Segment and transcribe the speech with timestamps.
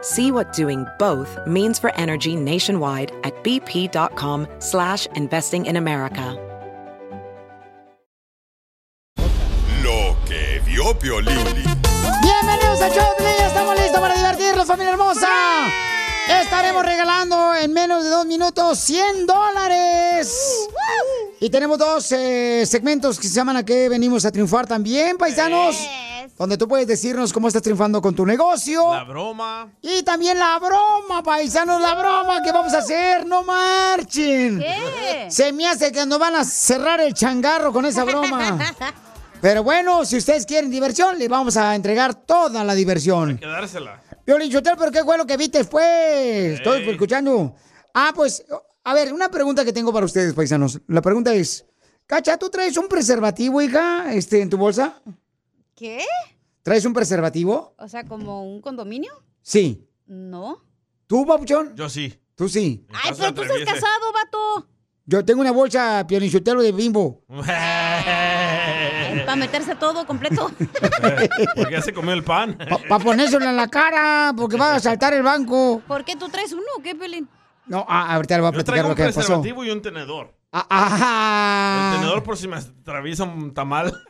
[0.00, 6.36] See what doing both means for energy nationwide at bp.com slash investing in America.
[9.82, 11.44] Lo que vio Piolín.
[12.22, 15.28] Bienvenidos de Piolín, estamos listos para divertirnos, familia hermosa.
[16.28, 20.68] Estaremos regalando en menos de dos minutos 100 dólares.
[21.40, 25.76] Y tenemos dos eh, segmentos que se llaman a qué venimos a triunfar también, paisanos.
[26.38, 28.94] Donde tú puedes decirnos cómo estás triunfando con tu negocio.
[28.94, 29.72] La broma.
[29.82, 33.26] Y también la broma, paisanos, la broma que vamos a hacer.
[33.26, 34.60] No marchen.
[34.60, 35.26] ¿Qué?
[35.30, 38.56] Se me hace que nos van a cerrar el changarro con esa broma.
[39.40, 43.38] Pero bueno, si ustedes quieren diversión, les vamos a entregar toda la diversión.
[43.38, 44.00] Quedársela.
[44.26, 45.86] Violín Chotel, ¿pero qué fue lo que viste después?
[46.54, 47.54] Estoy escuchando.
[47.94, 48.44] Ah, pues,
[48.84, 50.80] a ver, una pregunta que tengo para ustedes, paisanos.
[50.88, 51.64] La pregunta es,
[52.06, 55.00] Cacha, ¿tú traes un preservativo, hija, este, en tu bolsa?
[55.78, 56.04] ¿Qué?
[56.62, 57.74] ¿Traes un preservativo?
[57.78, 59.12] O sea, como un condominio.
[59.42, 59.88] Sí.
[60.06, 60.64] No.
[61.06, 61.74] ¿Tú, papuchón?
[61.76, 62.18] Yo sí.
[62.34, 62.84] Tú sí.
[62.92, 64.68] Ay, pero tú estás casado, vato.
[65.06, 67.22] Yo tengo una bolsa piolinchotelo de bimbo.
[67.28, 70.50] Para meterse todo completo.
[71.56, 72.58] Porque ya se comió el pan.
[72.88, 75.80] Para ponérselo en la cara, porque va a saltar el banco.
[75.86, 77.28] ¿Por qué tú traes uno o qué, Pelín?
[77.66, 79.14] No, ah, ahorita le voy a Yo platicar traigo lo un que pasó.
[79.20, 80.34] preservativo y un tenedor.
[80.52, 81.90] Ah.
[81.92, 83.92] El tenedor por si me atraviesa un tamal.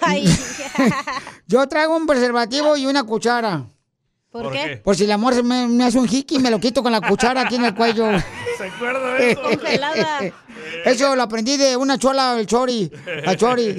[1.46, 3.66] Yo traigo un preservativo y una cuchara.
[4.30, 4.58] ¿Por, ¿Por qué?
[4.64, 4.76] qué?
[4.76, 7.42] Por si el amor me, me hace un jiqui, me lo quito con la cuchara
[7.42, 8.06] aquí en el cuello.
[8.58, 9.42] ¿Se acuerda de eso?
[10.84, 12.90] Eso lo aprendí de una chola, el chori.
[13.24, 13.76] La chori.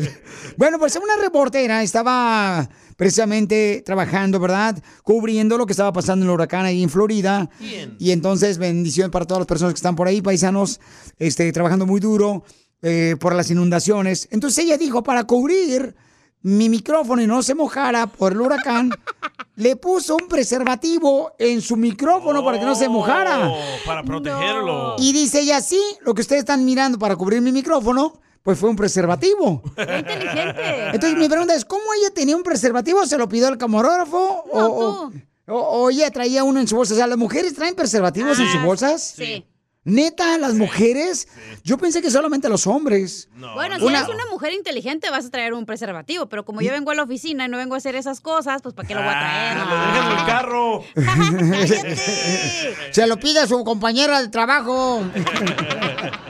[0.57, 2.67] Bueno, pues una reportera estaba
[2.99, 4.77] precisamente trabajando, ¿verdad?
[5.03, 7.49] Cubriendo lo que estaba pasando en el huracán ahí en Florida.
[7.97, 10.81] Y entonces, bendición para todas las personas que están por ahí, paisanos,
[11.17, 12.43] este, trabajando muy duro
[12.81, 14.27] eh, por las inundaciones.
[14.31, 15.95] Entonces ella dijo, para cubrir
[16.41, 18.89] mi micrófono y no se mojara por el huracán,
[19.55, 23.47] le puso un preservativo en su micrófono para que no se mojara.
[23.49, 24.97] Oh, para protegerlo.
[24.99, 28.69] Y dice ella, sí, lo que ustedes están mirando para cubrir mi micrófono, pues fue
[28.69, 29.61] un preservativo.
[29.77, 30.89] inteligente.
[30.93, 33.05] Entonces mi pregunta es, ¿cómo ella tenía un preservativo?
[33.05, 34.17] ¿Se lo pidió el camarógrafo?
[34.51, 35.11] o, o-
[35.47, 36.93] o- o ella traía uno en su bolsa?
[36.93, 39.13] O sea, ¿las mujeres traen preservativos en sus bolsas?
[39.17, 39.45] Sí.
[39.85, 41.27] ¿Neta, las mujeres?
[41.63, 43.29] Yo pensé que solamente los hombres.
[43.55, 46.71] Bueno, si Una- eres una mujer inteligente vas a traer un preservativo, pero como yo
[46.71, 49.01] vengo a la oficina y no vengo a hacer esas cosas, pues ¿para qué lo
[49.01, 49.57] voy a traer?
[49.57, 50.83] Lo dejan en el carro.
[52.91, 55.01] Se lo pide a su compañera de trabajo.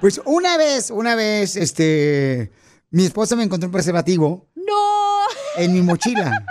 [0.00, 2.52] Pues una vez, una vez, este,
[2.90, 5.22] mi esposa me encontró un preservativo ¡No!
[5.56, 6.44] en mi mochila.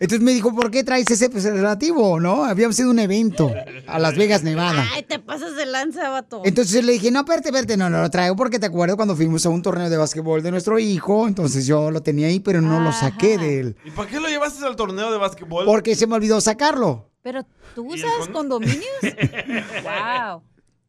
[0.00, 2.18] Entonces me dijo, ¿por qué traes ese preservativo?
[2.18, 2.44] ¿No?
[2.44, 3.52] Habíamos ido a un evento
[3.86, 4.88] a Las Vegas, Nevada.
[4.94, 6.40] Ay, te pasas de lanza, vato.
[6.44, 9.44] Entonces le dije, no, espérate, espérate, no, no lo traigo porque te acuerdo cuando fuimos
[9.44, 12.80] a un torneo de básquetbol de nuestro hijo, entonces yo lo tenía ahí, pero no
[12.80, 13.76] lo saqué de él.
[13.84, 15.66] ¿Y para qué lo llevaste al torneo de básquetbol?
[15.66, 17.10] Porque se me olvidó sacarlo.
[17.22, 17.44] Pero
[17.74, 18.86] tú usas condominios?
[19.02, 20.42] wow.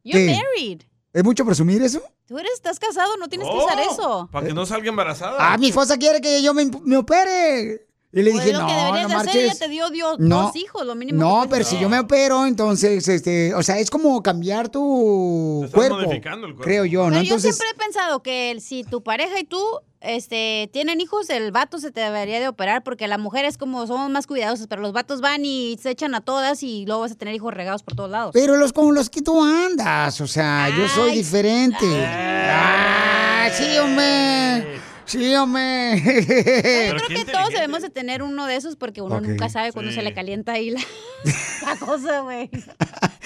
[0.03, 0.09] ¿Qué?
[0.09, 0.83] You're married.
[1.13, 2.01] ¿Es mucho presumir eso?
[2.25, 4.29] Tú eres, estás casado, no tienes que Oh, usar eso.
[4.31, 5.35] Para que no salga embarazada.
[5.39, 7.87] Ah, mi esposa quiere que yo me, me opere.
[8.13, 10.15] Y le Pues dije, lo que no, deberías no de hacer, ella te dio, dio
[10.19, 10.41] No.
[10.43, 13.79] dos hijos, lo mínimo No, que pero si yo me opero, entonces, este, o sea,
[13.79, 15.95] es como cambiar tu cuerpo.
[15.99, 16.63] modificando el cuerpo.
[16.65, 17.09] Creo yo, ¿no?
[17.11, 19.61] Pero yo Entonces, siempre he pensado que el- si tu pareja y tú
[20.01, 23.85] este, tienen hijos, el vato se te debería de operar porque la mujer es como,
[23.85, 27.11] somos más cuidadosos, pero los vatos van y se echan a todas y luego vas
[27.11, 28.31] a tener hijos regados por todos lados.
[28.33, 31.85] pero los con los que tú andas, o sea, yo soy diferente.
[32.05, 34.81] Ah, sí, hombre.
[35.11, 35.97] Sí, hombre.
[36.01, 39.91] Yo creo que todos debemos de tener uno de esos porque uno nunca sabe cuando
[39.91, 39.97] Sí.
[39.97, 40.79] se le calienta ahí la,
[41.65, 42.49] la cosa, güey.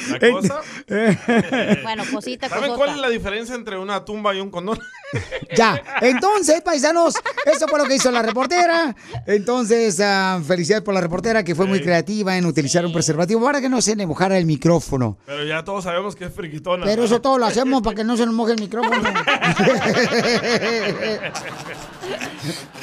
[0.10, 0.62] ¿La cosa?
[1.84, 2.78] Bueno, cosita, ¿Saben cosota.
[2.78, 4.80] cuál es la diferencia entre una tumba y un condón?
[5.56, 7.16] Ya, entonces, paisanos,
[7.46, 8.94] eso fue lo que hizo la reportera.
[9.28, 13.62] Entonces, ah, felicidades por la reportera que fue muy creativa en utilizar un preservativo para
[13.62, 15.18] que no se le mojara el micrófono.
[15.26, 16.84] Pero ya todos sabemos que es friquitona.
[16.84, 19.02] Pero eso todo lo hacemos para que no se nos moje el micrófono.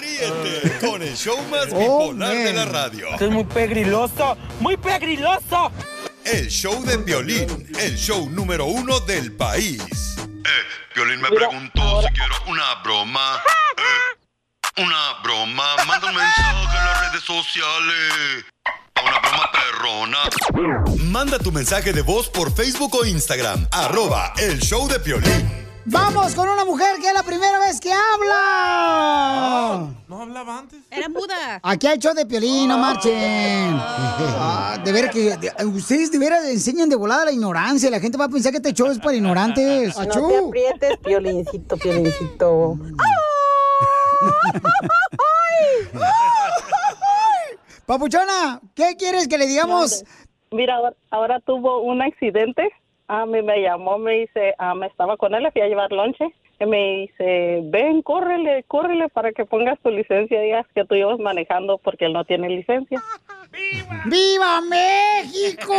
[0.01, 1.79] Ríete con el show más Oh,
[2.11, 2.57] bipolar de man.
[2.57, 3.09] la radio.
[3.13, 5.71] Esto es muy pegriloso, muy pegriloso.
[6.25, 9.81] El show de violín, el show número uno del país.
[10.19, 10.49] Eh,
[10.95, 13.41] Violín me preguntó si quiero una broma.
[13.77, 15.65] Eh, una broma.
[15.87, 18.45] Manda un mensaje en las redes sociales.
[18.95, 20.19] A una broma perrona.
[21.11, 23.67] Manda tu mensaje de voz por Facebook o Instagram.
[23.73, 25.67] Arroba el show de Piolín.
[25.85, 29.89] Vamos con una mujer que es la primera vez que habla.
[30.09, 30.79] ¿No hablaba antes?
[30.91, 31.59] Era muda.
[31.63, 33.75] Aquí hay show de Piolín, no marchen.
[33.81, 37.91] Ah, de veras que de- ustedes de veras enseñan de volada la ignorancia.
[37.91, 39.97] La gente va a pensar que este show es para ignorantes.
[39.97, 40.29] No Achú.
[40.29, 42.79] te aprietes, piolincito, piolincito.
[47.87, 50.05] Papuchona, ¿qué quieres que le digamos?
[50.53, 52.71] Mira, ahora, ahora tuvo un accidente.
[53.13, 55.93] A mí me llamó, me dice, ah, me estaba con él, le fui a llevar
[55.93, 56.33] lonche.
[56.59, 61.19] Y me dice, ven, córrele, córrele para que pongas tu licencia digas que tú ibas
[61.19, 63.03] manejando porque él no tiene licencia.
[64.07, 65.75] ¡Viva México!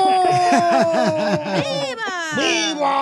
[2.35, 2.93] ¡Viva!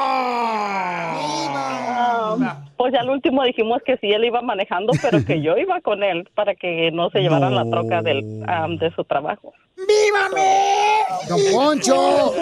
[2.04, 5.82] Ah, pues ya al último dijimos que sí, él iba manejando, pero que yo iba
[5.82, 9.54] con él para que no se llevaran la troca del, ah, de su trabajo.
[9.76, 11.26] ¡Viva México!
[11.30, 12.34] ¡Don Poncho!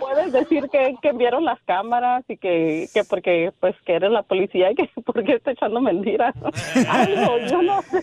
[0.00, 4.22] Puedes decir que, que vieron las cámaras y que, que porque pues que eres la
[4.22, 6.34] policía y que porque está echando mentiras.
[6.88, 7.98] Algo, yo no sé.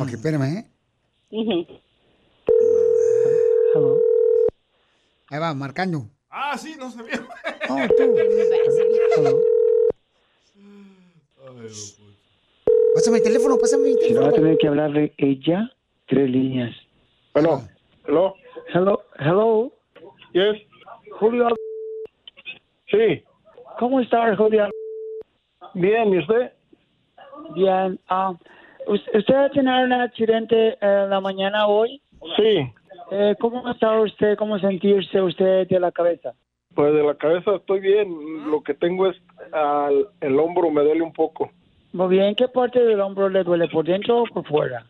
[0.00, 0.66] Ok, espérame, ¿eh?
[3.74, 4.00] Ujú.
[5.30, 6.02] Ahí va, marcando.
[6.30, 7.26] Ah, sí, no sabía.
[7.68, 8.14] Oh, tú.
[12.94, 14.34] Pásame el teléfono, pásame el Si no va a teléfono.
[14.42, 15.70] tener que hablarle ella,
[16.06, 16.74] tres líneas.
[17.34, 17.62] Bueno,
[18.06, 18.34] hello,
[18.74, 19.72] Hello, hello,
[20.32, 20.56] yes,
[21.18, 21.48] Julio.
[22.90, 23.24] sí,
[23.78, 24.68] ¿Cómo está, Julio?
[25.74, 26.52] bien, ¿y usted?
[27.54, 27.98] Bien.
[28.08, 28.34] ah,
[28.86, 32.00] ¿us- ¿Usted ha tenido un accidente en la mañana hoy?
[32.36, 32.70] Sí,
[33.10, 34.36] Eh, ¿Cómo está usted?
[34.38, 36.32] ¿Cómo sentirse usted de la cabeza?
[36.74, 39.16] pues de la cabeza estoy bien, lo que tengo es
[39.52, 41.50] al, el hombro me duele un poco,
[41.92, 42.34] Muy bien.
[42.34, 43.68] ¿Qué parte del hombro le duele?
[43.68, 44.86] ¿Por dentro o por fuera?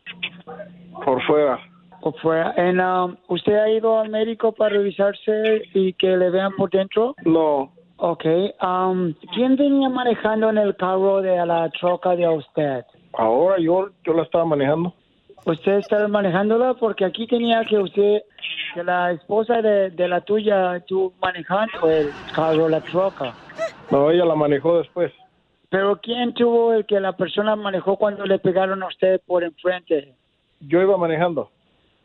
[1.04, 1.58] por fuera.
[2.00, 2.54] Por fuera.
[2.56, 7.14] En, ah, ¿Usted ha ido al médico para revisarse y que le vean por dentro?
[7.24, 8.24] No, Ok.
[8.62, 12.84] um, ¿Quién venía manejando en el carro de la troca de usted?
[13.14, 14.94] ahora yo, yo la estaba manejando.
[15.44, 18.22] Usted está manejándola porque aquí tenía que usted,
[18.74, 23.34] que la esposa de, de la tuya estuvo manejando el carro, la troca.
[23.90, 25.12] No, ella la manejó después.
[25.68, 30.14] Pero ¿quién tuvo el que la persona manejó cuando le pegaron a usted por enfrente?
[30.60, 31.50] Yo iba manejando.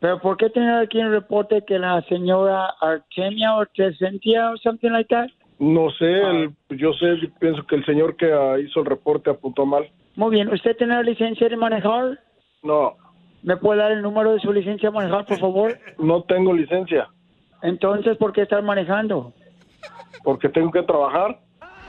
[0.00, 4.90] Pero ¿por qué tenía aquí un reporte que la señora Artemia o Crescentia o something
[4.90, 5.28] like that?
[5.60, 9.66] No sé, el- yo sé, pienso que el señor que ah, hizo el reporte apuntó
[9.66, 9.88] mal.
[10.16, 12.18] Muy bien, ¿usted tiene licencia de manejar?
[12.62, 12.96] No,
[13.42, 15.78] ¿Me puede dar el número de su licencia de manejar, por favor?
[15.98, 17.08] no tengo licencia
[17.62, 19.32] Entonces, ¿por qué estar manejando?
[20.22, 21.40] porque tengo que trabajar.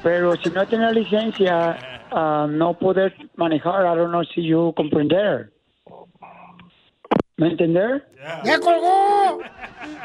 [0.02, 1.78] Pero si no tiene licencia,
[2.12, 5.52] ah, no poder manejar, I don't know si you comprender.
[7.38, 8.08] ¿Me entender?
[8.46, 9.40] ¡Ya colgó!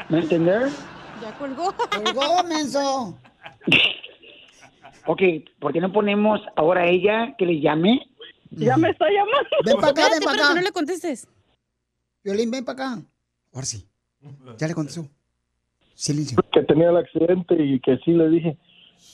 [0.09, 0.69] ¿Me entender?
[1.21, 1.73] Ya colgó.
[2.03, 3.17] ¡Colgó, menso!
[5.07, 5.21] Ok,
[5.59, 8.01] ¿por qué no ponemos ahora a ella que le llame?
[8.49, 9.49] Ya me está llamando.
[9.63, 10.55] Ven para acá, ven para acá.
[10.55, 11.27] no le contestes.
[12.25, 13.01] Violín, ven para acá.
[13.53, 13.85] Ahora sí.
[14.57, 15.07] Ya le contestó.
[15.93, 16.39] Silencio.
[16.51, 18.57] Que tenía el accidente y que sí le dije.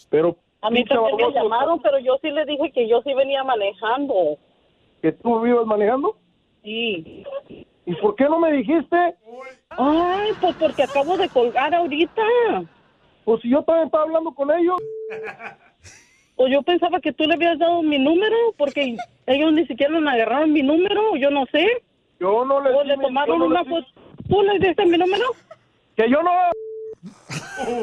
[0.09, 3.43] Pero A mí también me llamaron, pero yo sí le dije que yo sí venía
[3.43, 4.37] manejando.
[5.01, 6.17] ¿Que tú ibas manejando?
[6.63, 7.25] Sí.
[7.85, 9.15] ¿Y por qué no me dijiste?
[9.71, 12.23] Ay, pues porque acabo de colgar ahorita.
[13.25, 14.77] Pues si yo también estaba hablando con ellos.
[16.37, 18.95] Pues yo pensaba que tú le habías dado mi número, porque
[19.27, 21.67] ellos ni siquiera me agarraron mi número, yo no sé.
[22.21, 24.01] Yo no les O le tomaron no una les di- foto.
[24.29, 25.25] ¿Tú le diste mi número?
[25.95, 26.31] Que yo no.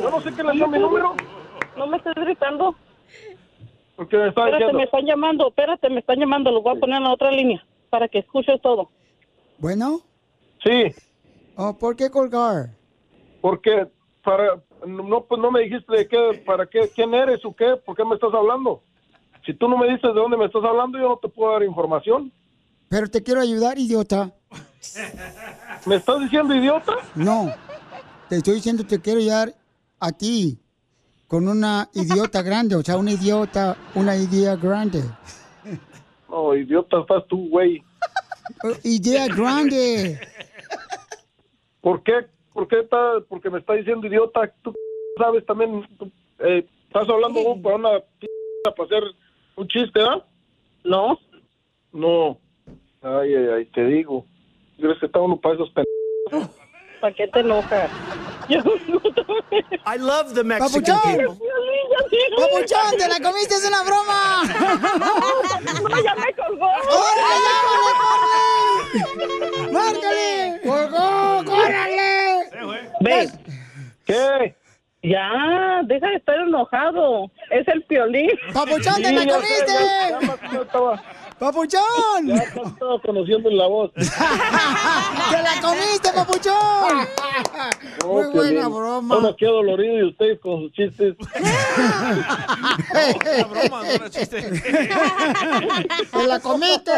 [0.01, 1.15] Yo no sé qué le dio mi número.
[1.77, 2.75] No me estés gritando.
[3.97, 4.79] Porque me está Espérate, diciendo.
[4.79, 5.49] me están llamando.
[5.49, 6.53] Espérate, me están llamando.
[6.53, 8.89] Lo voy a poner en la otra línea para que escuches todo.
[9.59, 10.01] Bueno,
[10.63, 10.93] Sí,
[11.57, 12.71] oh, ¿por qué colgar?
[13.41, 13.87] porque
[14.25, 17.97] para no pues no me dijiste de qué para qué quién eres o qué, por
[17.97, 18.83] qué me estás hablando.
[19.47, 21.63] Si tú no me dices de dónde me estás hablando, yo no te puedo dar
[21.65, 22.33] información.
[22.89, 24.33] Pero te quiero ayudar, idiota.
[25.87, 26.95] ¿Me estás diciendo idiota?
[27.15, 27.53] No.
[28.29, 29.55] Te estoy diciendo te quiero ayudar
[30.01, 30.59] a ti
[31.27, 35.03] con una idiota grande, o sea, una idiota, una idea grande.
[36.29, 37.77] No, idiota estás tú, güey.
[38.65, 40.19] Eh, Idea grande.
[41.81, 42.27] ¿Por qué?
[42.53, 44.53] ¿Por qué está, porque me está diciendo idiota?
[44.63, 44.75] Tú
[45.17, 48.27] sabes también, tú, eh, estás hablando vos para una p
[48.65, 49.03] para hacer
[49.57, 50.25] un chiste, ¿ah?
[50.85, 51.19] No.
[51.93, 52.39] No.
[53.03, 54.25] Ay, ay, ay, te digo.
[54.79, 55.85] ¿Crees que está uno para esos pen...
[57.01, 57.91] ¿Para qué te enojas?
[58.49, 58.61] Yo
[59.87, 61.17] I love the Mexican Papuchón.
[61.17, 61.39] people.
[62.37, 64.43] Papuchón, te la comiste, es una broma.
[65.89, 66.69] No, ya me colgó.
[66.89, 67.93] ¡Córrele, llámale,
[68.91, 69.73] córrele!
[69.73, 70.61] ¡Márcale!
[70.65, 72.09] ¡Colgó, córrale!
[73.01, 73.31] Ven,
[74.05, 74.55] ¿Qué?
[75.03, 77.31] Ya, deja de estar enojado.
[77.51, 78.31] Es el piolín.
[78.53, 79.73] ¡Papuchón, te Sí, sé, comiste!
[80.11, 80.19] ya
[81.39, 82.27] ¡Papuchón!
[82.27, 83.93] ya estaba conociendo la voz.
[83.95, 84.03] ¡Te
[85.43, 87.09] la comiste, papuchón!
[88.05, 89.15] Muy buena broma.
[89.15, 91.15] Estamos aquí adoloridos y ustedes con sus chistes.
[92.93, 94.43] La broma, no era chiste.
[96.13, 96.93] ¡Te la comiste!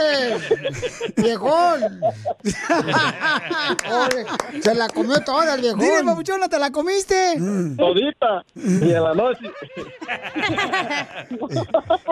[1.16, 2.00] ¡Viejón!
[3.92, 5.80] Oye, Se la comió toda el viejón.
[5.80, 7.34] Dile, papuchón, ¿no te la comiste?
[7.92, 8.44] Todita.
[8.54, 9.50] Y en la noche.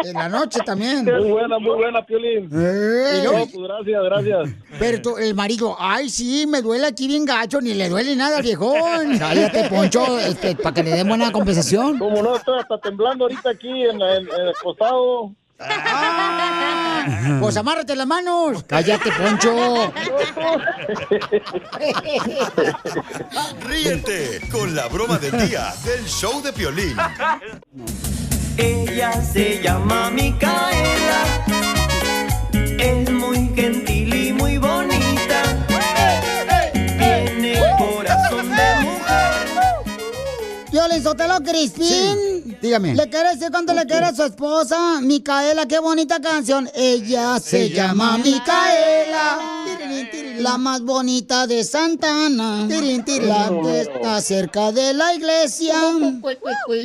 [0.05, 1.05] En la noche también.
[1.05, 2.49] Muy buena, muy buena, Piolín.
[2.53, 4.49] Eh, No, pues gracias, gracias.
[4.79, 8.39] pero tú- el marido, ay, sí, me duele aquí bien gacho, ni le duele nada
[8.39, 9.19] al viejón.
[9.19, 11.99] Cállate, Poncho, este, para que le den buena compensación.
[11.99, 15.33] Como no, estoy hasta temblando ahorita aquí en, en- en el costado.
[17.41, 18.62] Pues amárrate las manos.
[18.65, 19.93] Cállate, Poncho.
[23.67, 26.97] Ríete con la broma del día del show de Piolín.
[28.57, 31.45] Ella se llama Micaela.
[32.79, 34.98] Es muy gentil y muy bonita.
[40.87, 42.57] Le Sotelo Crispín.
[42.63, 42.95] dígame.
[42.95, 45.01] ¿Le quiere decir cuánto le quiere a su esposa?
[45.01, 46.69] Micaela, qué bonita canción.
[46.73, 49.39] Ella se, llama Micaela.
[50.39, 52.69] La más bonita de Santana.
[52.69, 55.75] La que está cerca de la iglesia.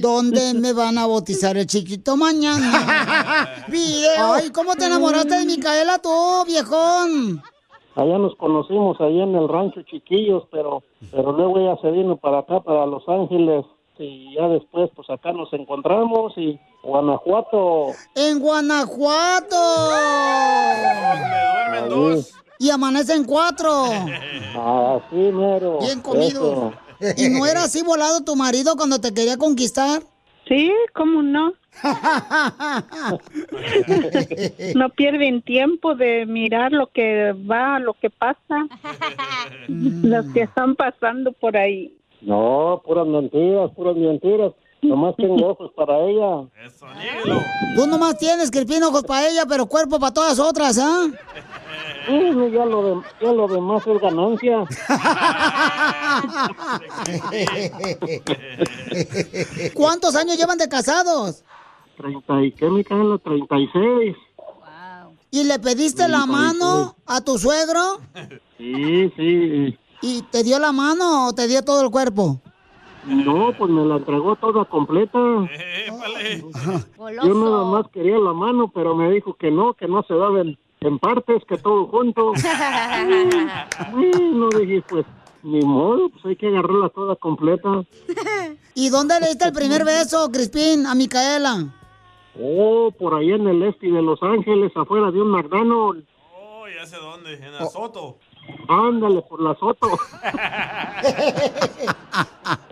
[0.01, 3.47] Donde me van a bautizar el chiquito mañana.
[4.17, 6.09] Ay, ¿cómo te enamoraste de Micaela tú,
[6.47, 7.43] viejón?
[7.95, 10.81] Allá nos conocimos, allá en el rancho Chiquillos, pero,
[11.11, 13.65] pero luego ella se vino para acá, para Los Ángeles,
[13.99, 17.87] y ya después, pues acá nos encontramos y Guanajuato.
[18.15, 19.55] En Guanajuato.
[21.53, 22.33] duermen dos.
[22.59, 23.85] Y amanecen cuatro.
[23.85, 25.79] Así mero.
[25.79, 26.73] Bien comido.
[27.17, 30.01] ¿Y no era así volado tu marido cuando te quería conquistar?
[30.47, 31.53] Sí, ¿cómo no?
[34.75, 38.67] No pierden tiempo de mirar lo que va, lo que pasa.
[39.67, 41.93] Los que están pasando por ahí.
[42.25, 44.53] No, puras mentiras, puras mentiras.
[44.81, 46.47] Nomás tengo ojos para ella.
[47.75, 51.07] Tú nomás tienes, Crispín, ojos para ella, pero cuerpo para todas otras, ¿ah?
[52.05, 54.63] Sí, ya lo, de- ya lo demás es ganancia.
[59.73, 61.43] ¿Cuántos años llevan de casados?
[61.97, 64.15] Treinta y qué, Micaela, treinta y seis.
[65.31, 67.99] ¿Y le pediste la mano a tu suegro?
[68.57, 69.77] Sí, sí.
[70.03, 72.41] ¿Y te dio la mano o te dio todo el cuerpo?
[73.05, 75.17] No, pues me la entregó toda completa.
[77.23, 80.41] Yo nada más quería la mano, pero me dijo que no, que no se daba
[80.41, 82.33] en, en partes, que todo junto.
[83.93, 85.05] Bueno, dije, pues,
[85.41, 87.85] ni modo, pues hay que agarrarla toda completa.
[88.75, 91.73] ¿Y dónde le diste el primer beso, Crispín, a Micaela?
[92.37, 96.05] Oh, por ahí en el este de Los Ángeles, afuera de un McDonald's.
[96.35, 98.17] Oh, ya sé dónde, en Azoto.
[98.67, 99.87] Ándale, por la Soto.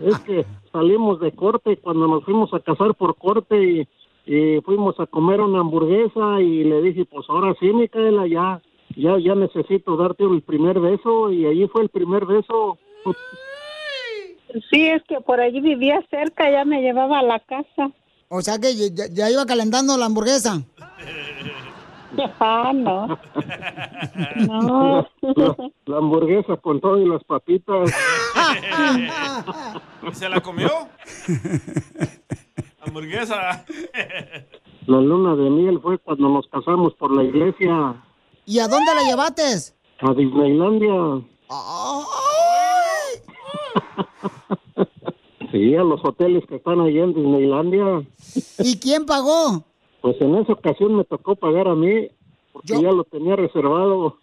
[0.00, 3.88] es que salimos de corte cuando nos fuimos a casar por corte y,
[4.26, 8.60] y fuimos a comer una hamburguesa y le dije, pues ahora sí, Micaela, ya,
[8.96, 12.78] ya, ya necesito darte el primer beso y allí fue el primer beso.
[14.70, 17.90] Sí, es que por allí vivía cerca, ya me llevaba a la casa.
[18.28, 20.62] O sea que ya, ya iba calentando la hamburguesa.
[22.40, 23.18] Ah, no.
[24.36, 25.06] No.
[25.22, 27.90] La, la hamburguesa con todo y las papitas.
[30.08, 30.68] ¿Y se la comió?
[32.86, 33.64] Hamburguesa.
[34.86, 37.94] La luna de miel fue cuando nos casamos por la iglesia
[38.44, 39.42] ¿Y a dónde la llevaste?
[40.00, 41.22] a Disneylandia.
[45.50, 48.02] Sí, a los hoteles que están ahí en Disneylandia.
[48.60, 49.62] ¿Y quién pagó?
[50.02, 52.08] Pues en esa ocasión me tocó pagar a mí,
[52.52, 54.18] porque ya lo tenía reservado.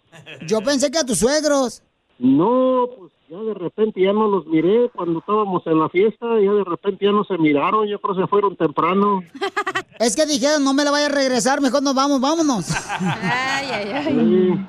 [0.46, 1.82] Yo pensé que a tus suegros.
[2.18, 6.52] No, pues ya de repente ya no los miré cuando estábamos en la fiesta, ya
[6.52, 9.22] de repente ya no se miraron, yo creo que se fueron temprano.
[9.98, 12.70] Es que dijeron, no me la vaya a regresar, mejor nos vamos, vámonos.
[13.00, 14.66] Ay, ay, Sí.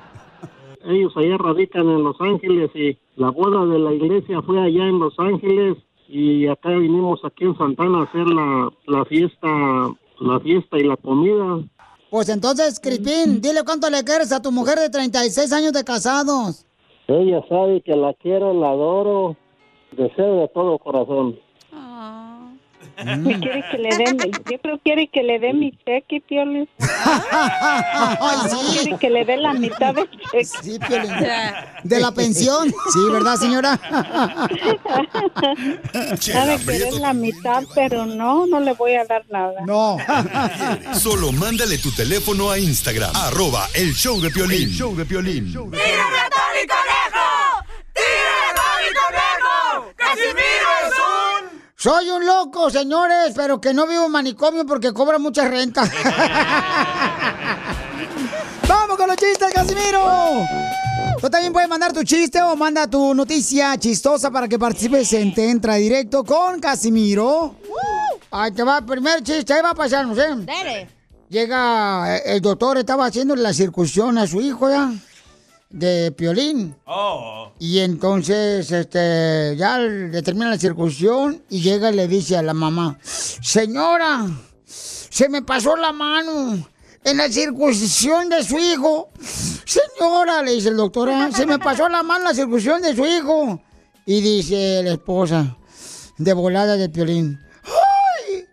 [0.84, 4.98] Ellos allá radican en Los Ángeles y la boda de la iglesia fue allá en
[4.98, 9.48] Los Ángeles y acá vinimos aquí en Santana a hacer la, la fiesta,
[10.22, 11.64] la fiesta y la comida.
[12.10, 16.66] Pues entonces, Crispín, dile cuánto le quieres a tu mujer de 36 años de casados.
[17.08, 19.36] Ella sabe que la quiero, la adoro,
[19.92, 21.38] deseo de todo corazón.
[22.96, 24.18] ¿Qué quiere que le den?
[24.18, 26.68] Yo creo que quiere que le dé mi cheque, Piolín.
[28.72, 30.44] Quiere que le dé la mitad del cheque.
[30.44, 31.12] Sí, Piolín.
[31.84, 32.72] De la pensión.
[32.92, 33.78] Sí, ¿verdad, señora?
[36.20, 39.54] Sabe que es la mitad, pero no, no le voy a dar nada.
[39.66, 39.98] No.
[40.94, 44.64] Solo mándale tu teléfono a Instagram, arroba el show de Piolín.
[44.64, 45.46] El show de Piolín.
[45.52, 47.26] ¡Tírame a Tony Conejo!
[47.94, 49.92] ¡Tírame a Tony Conejo!
[49.96, 51.62] ¡Casimiro es un...
[51.82, 55.82] Soy un loco, señores, pero que no vivo en manicomio porque cobra mucha renta.
[58.68, 60.46] ¡Vamos con los chistes, Casimiro!
[61.20, 65.34] Tú también puedes mandar tu chiste o manda tu noticia chistosa para que participes en
[65.34, 67.56] Te Entra Directo con Casimiro.
[68.30, 70.28] Ahí te va el primer chiste, ahí va a pasar, no sé.
[70.36, 70.88] Dale.
[71.30, 74.92] Llega, eh, el doctor estaba haciendo la circuncisión a su hijo ya,
[75.72, 76.76] de Piolín.
[76.86, 77.50] Oh.
[77.58, 82.54] Y entonces, este, ya le termina la circuncisión y llega y le dice a la
[82.54, 84.26] mamá, señora,
[84.64, 86.66] se me pasó la mano
[87.04, 89.08] en la circuncisión de su hijo.
[89.64, 92.94] Señora, le dice el doctor, "ah, se me pasó la mano en la circuncisión de
[92.94, 93.60] su hijo.
[94.04, 95.56] Y dice la esposa,
[96.18, 98.46] de volada de Piolín, ¡ay!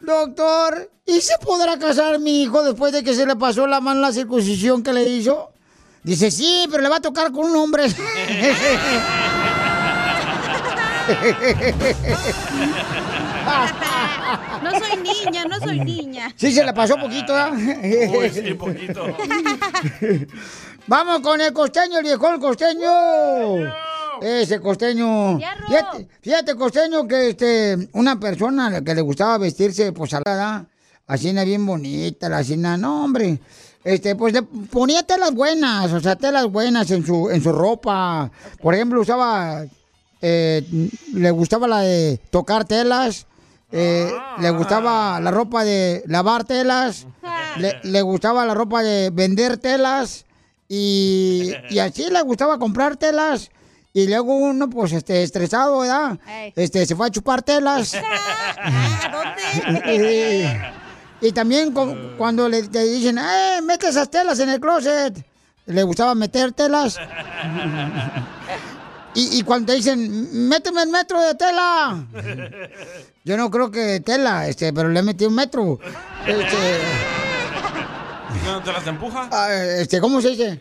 [0.00, 4.00] Doctor, ¿y se podrá casar mi hijo después de que se le pasó la mano
[4.00, 5.50] en la circuncisión que le hizo?
[6.02, 7.84] Dice, sí, pero le va a tocar con un hombre.
[14.62, 16.32] No soy niña, no soy niña.
[16.36, 18.10] Sí, se le pasó poquito, ¿eh?
[18.16, 19.06] Uy, sí, poquito.
[20.86, 22.90] Vamos con el costeño, el viejo el costeño.
[24.20, 25.38] Ese costeño.
[25.66, 30.66] Fíjate, fíjate, costeño, que este, una persona a la que le gustaba vestirse, pues, salada,
[31.06, 33.38] así bien bonita, la asina, no, hombre.
[33.82, 38.30] Este, pues le ponía telas buenas, o sea, telas buenas en su, en su ropa.
[38.60, 39.64] Por ejemplo, usaba,
[40.20, 40.62] eh,
[41.14, 43.26] le gustaba la de tocar telas,
[43.72, 47.06] eh, le gustaba la ropa de lavar telas,
[47.56, 50.26] le, le gustaba la ropa de vender telas
[50.68, 53.50] y, y así le gustaba comprar telas.
[53.92, 56.16] Y luego uno, pues, este, estresado, ¿verdad?
[56.54, 57.94] Este, se fue a chupar telas.
[59.86, 60.44] y,
[61.20, 65.24] y también cu- cuando le te dicen, ¡eh, mete esas telas en el closet!
[65.66, 66.98] Le gustaba meter telas.
[69.12, 72.06] Y, y cuando te dicen, méteme el metro de tela.
[73.24, 75.80] Yo no creo que tela, este, pero le metí un metro.
[76.24, 76.78] Este,
[78.36, 79.28] ¿Y cuando te las empuja?
[79.32, 80.60] ah, este, ¿cómo se dice?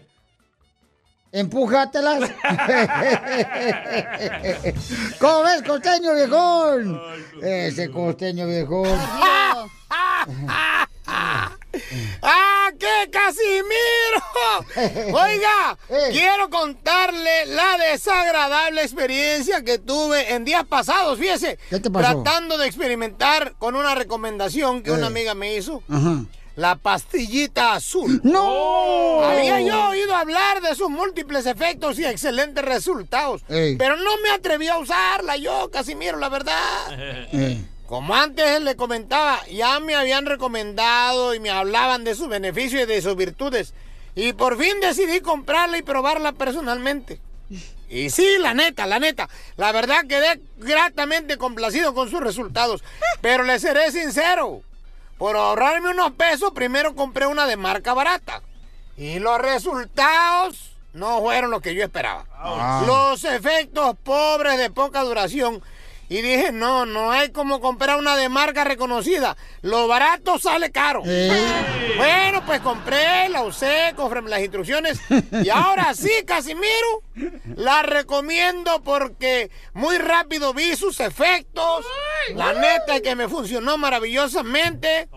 [1.32, 2.32] Empújatelas.
[5.20, 7.00] ¿Cómo ves, costeño viejón?
[7.44, 8.98] Ese costeño viejón.
[12.22, 15.18] ¡Ah, qué Casimiro!
[15.18, 16.10] Oiga, Eh.
[16.12, 21.58] quiero contarle la desagradable experiencia que tuve en días pasados, fíjese.
[21.70, 22.22] ¿Qué te pasó?
[22.22, 24.94] Tratando de experimentar con una recomendación que Eh.
[24.94, 25.84] una amiga me hizo.
[25.90, 26.24] Ajá.
[26.56, 28.20] La pastillita azul.
[28.24, 29.24] ¡No!
[29.24, 33.44] Había yo oído hablar de sus múltiples efectos y excelentes resultados.
[33.48, 33.78] Ey.
[33.78, 36.58] Pero no me atreví a usarla yo, Casimiro, la verdad.
[37.32, 37.62] Eh.
[37.90, 42.86] Como antes le comentaba, ya me habían recomendado y me hablaban de sus beneficios y
[42.86, 43.74] de sus virtudes.
[44.14, 47.20] Y por fin decidí comprarla y probarla personalmente.
[47.90, 52.84] Y sí, la neta, la neta, la verdad quedé gratamente complacido con sus resultados.
[53.22, 54.62] Pero le seré sincero,
[55.18, 58.44] por ahorrarme unos pesos, primero compré una de marca barata.
[58.98, 62.28] Y los resultados no fueron los que yo esperaba.
[62.36, 62.84] Ah.
[62.86, 65.64] Los efectos pobres de poca duración.
[66.10, 69.38] Y dije, no, no hay como comprar una de marca reconocida.
[69.62, 71.04] Lo barato sale caro.
[71.04, 75.00] Bueno, pues compré, la usé, conforme las instrucciones.
[75.44, 77.04] Y ahora sí, Casimiro,
[77.56, 81.86] la recomiendo porque muy rápido vi sus efectos.
[82.34, 85.10] La neta es que me funcionó maravillosamente.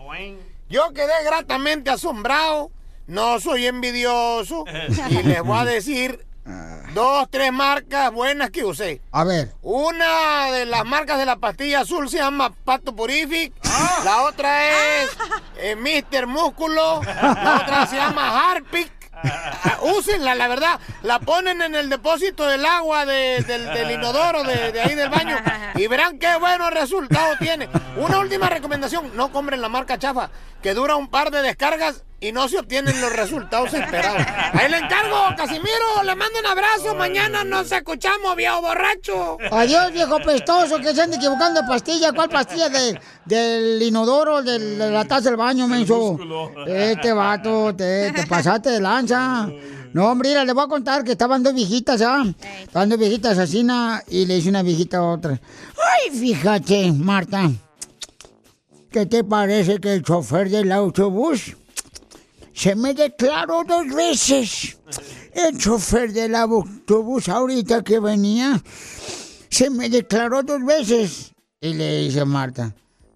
[0.69, 2.71] Yo quedé gratamente asombrado.
[3.07, 4.63] No soy envidioso.
[5.09, 6.23] Y les voy a decir
[6.93, 9.01] dos, tres marcas buenas que usé.
[9.11, 9.53] A ver.
[9.61, 13.53] Una de las marcas de la pastilla azul se llama Pato Purific.
[14.03, 15.09] La otra es
[15.57, 16.27] eh, Mr.
[16.27, 17.01] Músculo.
[17.03, 18.91] La otra se llama Harpic.
[19.25, 20.79] Ah, Úsenla, la verdad.
[21.01, 25.07] La ponen en el depósito del agua de- del, del inodoro de, de ahí del
[25.09, 25.37] baño
[25.75, 27.69] y verán qué buenos resultados tiene.
[27.95, 30.29] Una última recomendación, no compren la marca chafa,
[30.63, 34.23] que dura un par de descargas y no se obtienen los resultados esperados.
[34.53, 36.95] Ahí le encargo, Casimiro, le mando un abrazo.
[36.95, 39.37] Mañana nos escuchamos, viejo borracho.
[39.51, 42.13] Adiós, viejo pestoso, que se anda equivocando de pastilla.
[42.13, 42.69] ¿Cuál pastilla?
[42.69, 46.17] De, del inodoro, del- de la taza del baño, menso.
[46.65, 49.49] Este vato, te, te pasaste de lanza.
[49.91, 52.23] No, hombre, mira, le voy a contar que estaban dos viejitas, ¿ah?
[52.63, 55.39] Estaban dos viejitas así, na, y le dice una viejita a otra.
[55.77, 57.51] Ay, fíjate, Marta.
[58.93, 61.57] ¿Qué te parece que el chofer del autobús
[62.53, 64.77] se me declaró dos veces?
[65.33, 68.61] El chofer del autobús ahorita que venía
[69.49, 71.31] se me declaró dos veces.
[71.59, 72.75] Y le dice Marta,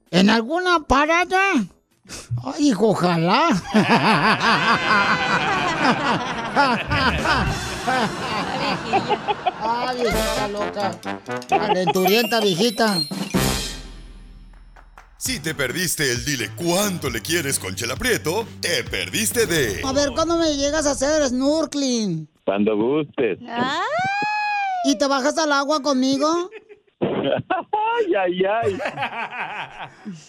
[0.10, 1.54] ¿en alguna parada?
[2.44, 3.50] Ay, hijo, ojalá.
[9.62, 10.92] Ay, viejita loca.
[11.48, 12.98] Calenturienta, viejita.
[15.18, 19.92] Si te perdiste el dile cuánto le quieres con Chela Prieto, te perdiste de A
[19.92, 22.30] ver, ¿cuándo me llegas a hacer snorkeling?
[22.46, 23.40] Cuando gustes.
[24.86, 26.52] ¿Y te bajas al agua conmigo?
[27.02, 28.78] ay, ay, ay.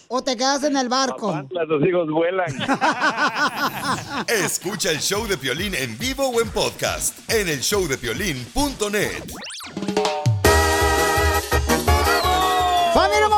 [0.07, 1.47] ¿O te quedas en el barco?
[1.51, 2.47] Los hijos vuelan.
[4.27, 9.23] Escucha el show de Piolín en vivo o en podcast en el showdepiolín.net.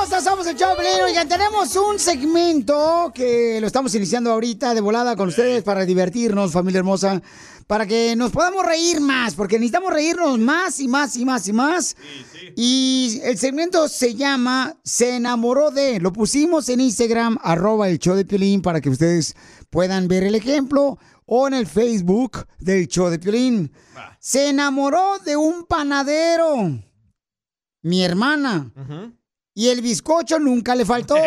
[0.01, 1.03] hermosa, somos el show de Piolín.
[1.05, 6.51] Oigan, tenemos un segmento que lo estamos iniciando ahorita de volada con ustedes para divertirnos,
[6.51, 7.21] familia hermosa,
[7.67, 11.53] para que nos podamos reír más, porque necesitamos reírnos más y más y más y
[11.53, 11.95] más.
[12.55, 15.99] Y el segmento se llama Se enamoró de.
[15.99, 19.35] Lo pusimos en Instagram, arroba el show de Piolín, para que ustedes
[19.69, 23.71] puedan ver el ejemplo, o en el Facebook del show de Piolín.
[24.19, 26.79] Se enamoró de un panadero.
[27.83, 28.71] Mi hermana.
[29.53, 31.15] Y el bizcocho nunca le faltó.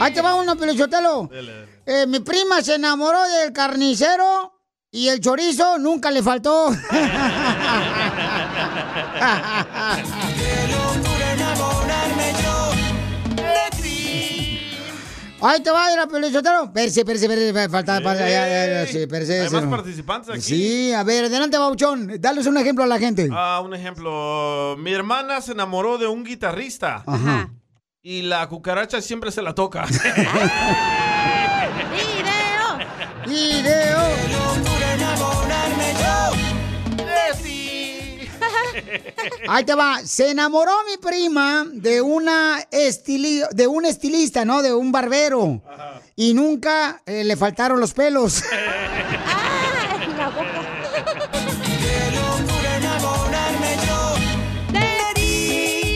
[0.00, 1.28] Ahí te va uno, Pelichotelo.
[1.84, 4.54] Eh, mi prima se enamoró del carnicero
[4.90, 6.70] y el chorizo nunca le faltó.
[15.40, 16.06] Ahí te va a ir a.
[16.72, 19.70] Perse, perse, perse, falta, falta, ya, ya, ya, sí, perse, Hay más no.
[19.70, 20.40] participantes aquí.
[20.40, 22.20] Sí, a ver, adelante, Bauchón.
[22.20, 23.28] Dales un ejemplo a la gente.
[23.32, 24.76] Ah, un ejemplo.
[24.78, 27.02] Mi hermana se enamoró de un guitarrista.
[27.06, 27.50] Ajá.
[28.02, 29.86] Y la cucaracha siempre se la toca.
[33.26, 34.77] ¡Video!
[39.48, 40.00] Ahí te va.
[40.04, 44.62] Se enamoró mi prima de una estili de un estilista, ¿no?
[44.62, 45.60] De un barbero.
[46.16, 48.42] Y nunca eh, le faltaron los pelos.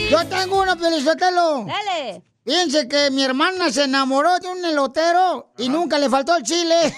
[0.09, 1.65] Yo tengo uno, Pelizotelo.
[1.65, 2.21] Dale.
[2.45, 6.75] Fíjense que mi hermana se enamoró de un elotero y nunca le faltó el chile.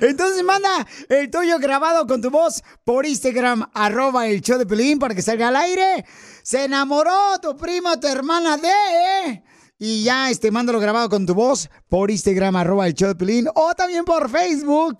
[0.00, 4.98] Entonces manda el tuyo grabado con tu voz por Instagram, arroba el show de Pelín
[4.98, 6.04] para que salga al aire.
[6.42, 9.42] Se enamoró tu prima, tu hermana de...
[9.78, 13.48] Y ya, este, mándalo grabado con tu voz por Instagram, arroba el show de Pelín,
[13.54, 14.96] o también por Facebook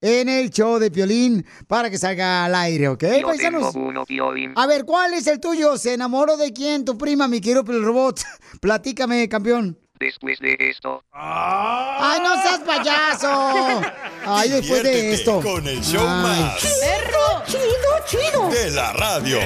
[0.00, 3.04] en el show de Piolín para que salga al aire, ¿ok?
[3.20, 3.72] Yo paisanos?
[3.72, 4.52] tengo uno, Piolín.
[4.56, 5.76] A ver, ¿cuál es el tuyo?
[5.76, 6.84] ¿Se enamoró de quién?
[6.84, 8.20] Tu prima, mi querido el robot.
[8.60, 9.78] Platícame, campeón.
[9.98, 11.04] Después de esto.
[11.12, 13.82] ¡Ay, no seas payaso!
[14.32, 15.40] Ay, después de esto.
[15.40, 16.22] con el show Ay.
[16.22, 17.42] más ¡Perro!
[17.46, 17.60] ¡Chido,
[18.06, 18.48] chido!
[18.48, 19.40] de la radio.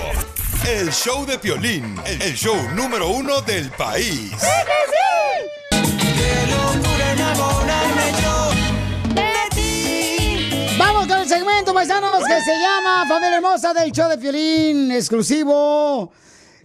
[0.66, 4.32] El show de Piolín, el show número uno del país.
[10.78, 16.12] Vamos con el segmento, paisanos, que se llama Familia Hermosa del show de Piolín, exclusivo.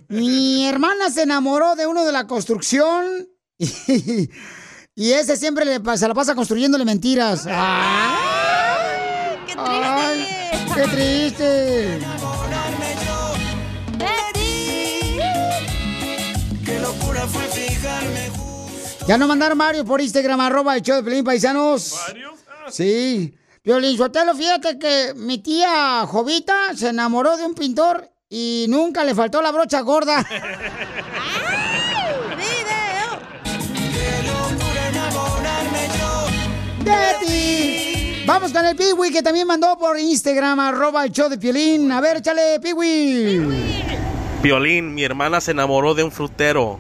[0.10, 3.27] Mi hermana se enamoró de uno de la construcción
[3.58, 4.29] y,
[4.99, 7.47] y ese siempre le, se la pasa construyéndole mentiras.
[7.49, 8.97] ¡Ay!
[10.75, 11.99] ¡Qué triste!
[13.97, 15.23] ¡Qué triste!
[16.65, 18.29] Qué locura fue fijarme.
[19.07, 21.95] Ya nos mandaron Mario por Instagram, arroba el show de Piolín, paisanos.
[22.05, 22.33] ¿Varios?
[22.69, 23.33] Sí.
[23.62, 29.15] Piolín Sotelo, fíjate que mi tía Jovita se enamoró de un pintor y nunca le
[29.15, 30.27] faltó la brocha gorda.
[36.97, 38.23] de ti.
[38.25, 41.91] Vamos con el Piwi que también mandó por Instagram, arroba el show de Piolín.
[41.91, 43.41] A ver, échale, Piwi.
[44.41, 46.80] Violín, mi hermana se enamoró de un frutero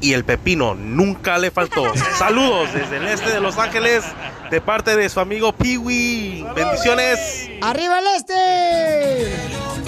[0.00, 1.84] y el pepino nunca le faltó.
[2.18, 4.04] Saludos desde el este de Los Ángeles
[4.50, 6.44] de parte de su amigo Piwi.
[6.54, 7.48] Bendiciones.
[7.62, 8.34] ¡Arriba el este!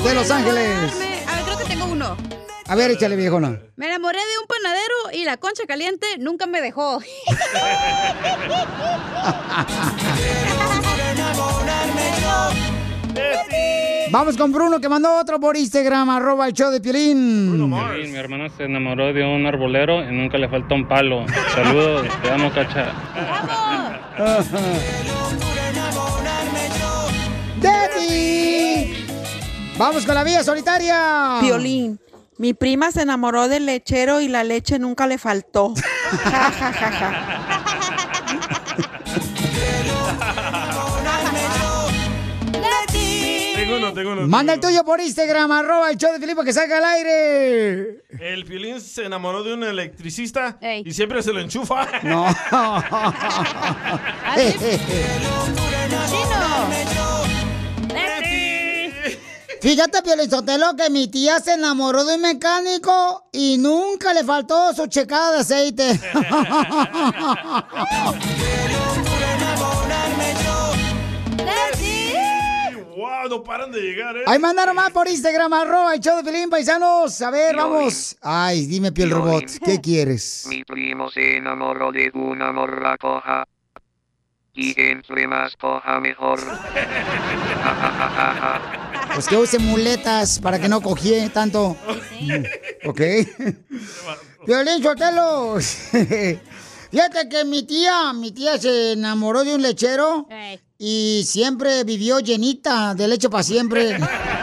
[0.02, 0.92] De Los Ángeles.
[1.26, 2.16] A ver, creo que tengo uno.
[2.66, 3.60] A ver, échale, viejona.
[3.76, 7.00] Me enamoré de un panadero y la concha caliente nunca me dejó.
[14.10, 17.50] Vamos con Bruno que mandó otro por Instagram, arroba el show de Piolín.
[17.56, 21.26] Piolín, mi hermano se enamoró de un arbolero y nunca le faltó un palo.
[21.54, 22.92] Saludos, te amo, cacha.
[27.60, 29.06] ¡Daddy!
[29.76, 31.38] Vamos con la vía solitaria.
[31.40, 31.98] Piolín,
[32.38, 35.74] mi prima se enamoró del lechero y la leche nunca le faltó.
[36.24, 38.24] Ja, ja, ja, ja.
[43.54, 44.26] Tengo uno, tengo uno.
[44.26, 48.02] Manda el tuyo por Instagram, arroba el show de Filipe que salga al aire.
[48.20, 51.86] El Piolín se enamoró de un electricista y siempre se lo enchufa.
[52.02, 52.26] No.
[59.64, 64.86] Fíjate, Piolizotelo, que mi tía se enamoró de un mecánico y nunca le faltó su
[64.88, 66.00] checada de aceite.
[72.94, 73.28] ¡Wow!
[73.30, 74.24] No paran de llegar, ¿eh?
[74.26, 77.22] Ahí mandaron más por Instagram, arroba el show de Pelín, paisanos.
[77.22, 78.18] A ver, vamos.
[78.20, 80.44] Ay, dime, piel robot, ¿qué quieres?
[80.46, 83.46] Mi primo se enamoró de una morra coja.
[84.52, 86.38] Y entre más coja mejor.
[89.14, 91.76] Pues que use muletas para que no cojie tanto.
[92.84, 93.00] ¿Ok?
[94.46, 95.56] Violín Sotelo.
[96.90, 100.26] Fíjate que mi tía, mi tía se enamoró de un lechero
[100.78, 103.98] y siempre vivió llenita de leche para siempre.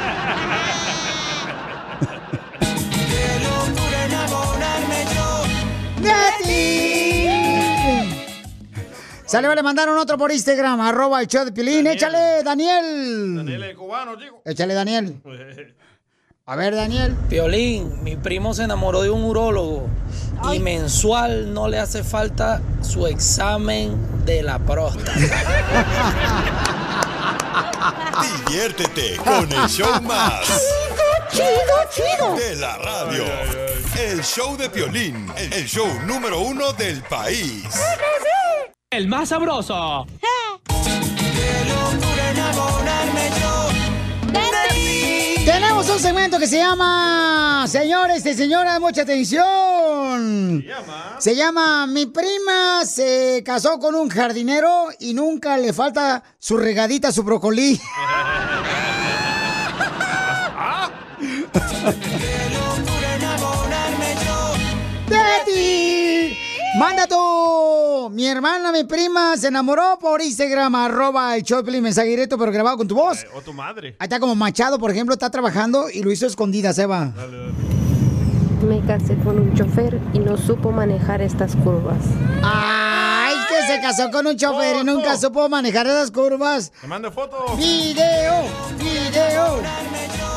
[9.32, 11.88] Sale, le mandaron otro por Instagram, arroba el show de Pilín.
[11.88, 13.38] Échale, Daniel.
[13.38, 14.42] Daniel el cubano, chico.
[14.44, 15.22] Échale, Daniel.
[16.46, 17.16] A ver, Daniel.
[17.30, 19.88] Piolín, mi primo se enamoró de un urólogo
[20.52, 25.14] y mensual no le hace falta su examen de la próstata.
[28.46, 30.46] Diviértete con el show más.
[31.32, 32.36] Chido, chido, chido.
[32.36, 33.24] De la radio.
[33.98, 37.64] El show de Piolín, el show número uno del país.
[38.92, 40.06] El más sabroso.
[45.46, 50.66] Tenemos un segmento que se llama, señores y señoras, mucha atención.
[51.20, 57.14] Se llama Mi prima se casó con un jardinero y nunca le falta su regadita,
[57.14, 57.80] su brócoli.
[61.82, 62.26] ¡Betty!
[66.82, 68.10] Manda tú.
[68.12, 72.78] Mi hermana, mi prima, se enamoró por Instagram, arroba el Choplin, mensaje directo, pero grabado
[72.78, 73.24] con tu voz.
[73.36, 73.96] O tu madre.
[74.00, 77.14] Ahí está como Machado, por ejemplo, está trabajando y lo hizo escondida, Seba.
[78.68, 82.04] Me casé con un chofer y no supo manejar estas curvas.
[82.42, 86.72] Ay, que se casó con un chofer y nunca supo manejar esas curvas.
[86.82, 87.56] Me manda foto.
[87.58, 88.42] Video,
[88.80, 90.31] video.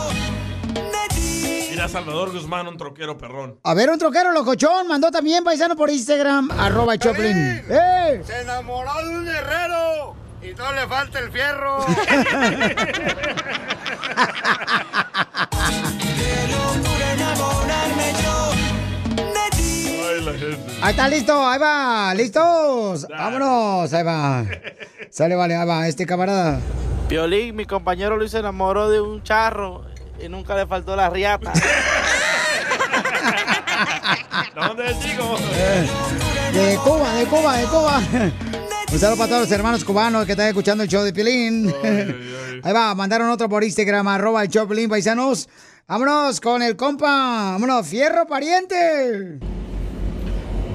[1.88, 3.59] Salvador Guzmán, un troquero perrón.
[3.62, 7.37] A ver, un troquero locochón mandó también paisano por Instagram, arroba Choplin.
[7.68, 8.23] ¡Eh!
[8.25, 11.85] Se enamoró de un herrero y no le falta el fierro.
[20.07, 20.73] Ay, la gente.
[20.83, 23.07] Ahí está listo, ahí va, listos.
[23.09, 24.44] Vámonos, ahí va.
[25.11, 26.61] Sale, vale, ahí va, este camarada.
[27.09, 29.85] Piolín, mi compañero Luis se enamoró de un charro
[30.25, 31.53] y nunca le faltó la riata.
[34.55, 35.37] ¿Dónde es, chico?
[36.53, 38.01] De Cuba, de Cuba, de Cuba.
[38.93, 41.73] Un saludo para todos los hermanos cubanos que están escuchando el show de Pilín.
[42.63, 45.49] Ahí va, mandaron otro por Instagram, arroba el show Pilín, paisanos.
[45.87, 47.53] Vámonos con el compa.
[47.53, 49.39] Vámonos, fierro pariente.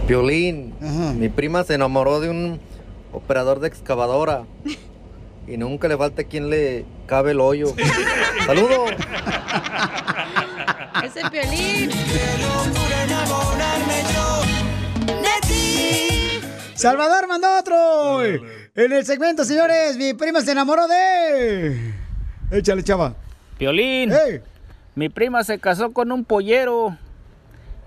[0.07, 0.73] Piolín,
[1.19, 2.59] mi prima se enamoró de un
[3.13, 4.45] operador de excavadora
[5.49, 7.73] y nunca le falta quien le cabe el hoyo.
[8.45, 8.91] Saludos.
[11.03, 11.89] Ese violín.
[16.75, 18.23] Salvador mandó otro.
[18.23, 21.93] En el segmento, señores, mi prima se enamoró de.
[22.51, 23.15] Échale, chava.
[23.57, 24.13] Piolín,
[24.95, 26.95] mi prima se casó con un pollero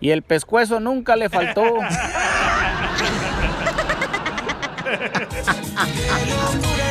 [0.01, 1.63] y el pescuezo nunca le faltó.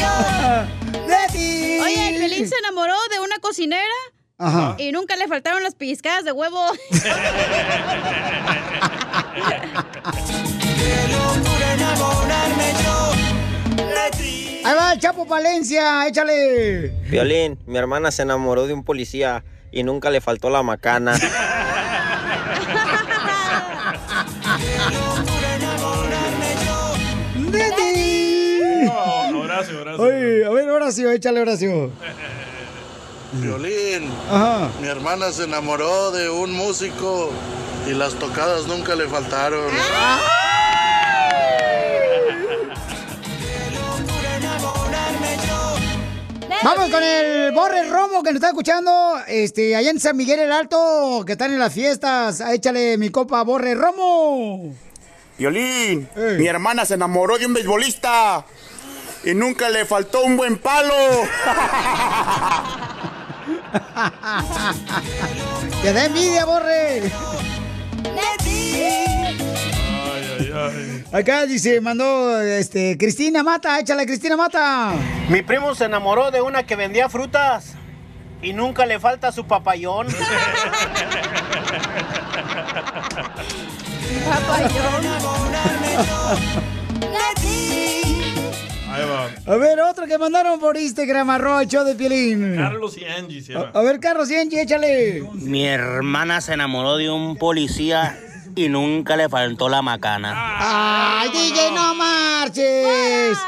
[1.82, 3.84] Oye, el Pelín se enamoró de una cocinera
[4.40, 4.74] Ajá.
[4.78, 6.58] Y nunca le faltaron las pellizcadas de huevo.
[14.62, 16.88] Ahí va el Chapo Palencia, échale.
[17.10, 21.18] Violín, mi hermana se enamoró de un policía y nunca le faltó la macana.
[30.90, 31.92] Horacio, échale Horacio.
[33.34, 34.10] Violín.
[34.28, 34.70] Ajá.
[34.80, 37.30] Mi hermana se enamoró de un músico
[37.88, 39.70] y las tocadas nunca le faltaron.
[46.64, 50.50] Vamos con el Borre Romo que nos está escuchando, este, allá en San Miguel el
[50.50, 52.40] Alto, que están en las fiestas.
[52.40, 54.74] Échale mi copa, Borre Romo.
[55.38, 58.44] Violín, mi hermana se enamoró de un beisbolista
[59.24, 60.94] y nunca le faltó un buen palo.
[65.82, 67.10] Te da envidia, Borre.
[71.12, 74.92] Acá dice, mandó este Cristina Mata, échale Cristina Mata.
[75.28, 77.74] Mi primo se enamoró de una que vendía frutas
[78.42, 80.06] y nunca le falta su papayón.
[84.28, 86.60] Va.
[89.46, 92.56] A ver, otro que mandaron por Instagram, arroba el show de Piolín.
[92.56, 93.70] Carlos y Angie se llama.
[93.74, 95.22] A, a ver, Carlos y Angie, échale.
[95.34, 98.18] Mi hermana se enamoró de un policía
[98.54, 100.34] y nunca le faltó la macana.
[101.20, 103.38] ¡Ay, DJ, no marches!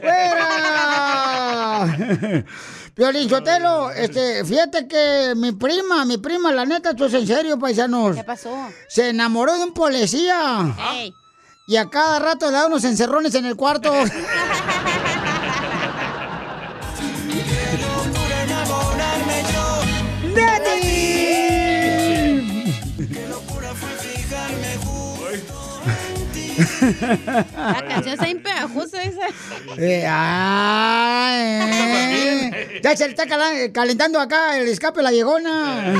[0.00, 1.86] ¡Fuera!
[2.94, 7.58] Piolín Sotelo, este, fíjate que mi prima, mi prima, la neta, esto es en serio,
[7.58, 8.16] paisanos.
[8.16, 8.54] ¿Qué pasó?
[8.88, 10.74] Se enamoró de un policía.
[11.66, 13.92] Y a cada rato le da unos encerrones en el cuarto.
[27.56, 29.26] La canción está bien pegajosa esa.
[29.78, 32.80] Eh, ah, eh.
[32.82, 35.94] Ya se le está cala- calentando acá el escape de la viejona.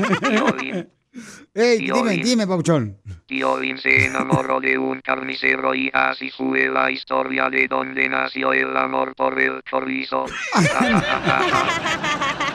[1.54, 2.22] Ey, dime, Piolín.
[2.22, 2.96] dime, Pauchón.
[3.26, 8.52] Tío Vin se enamoró de un carnicero y así fue la historia de donde nació
[8.54, 10.24] el amor por el chorizo.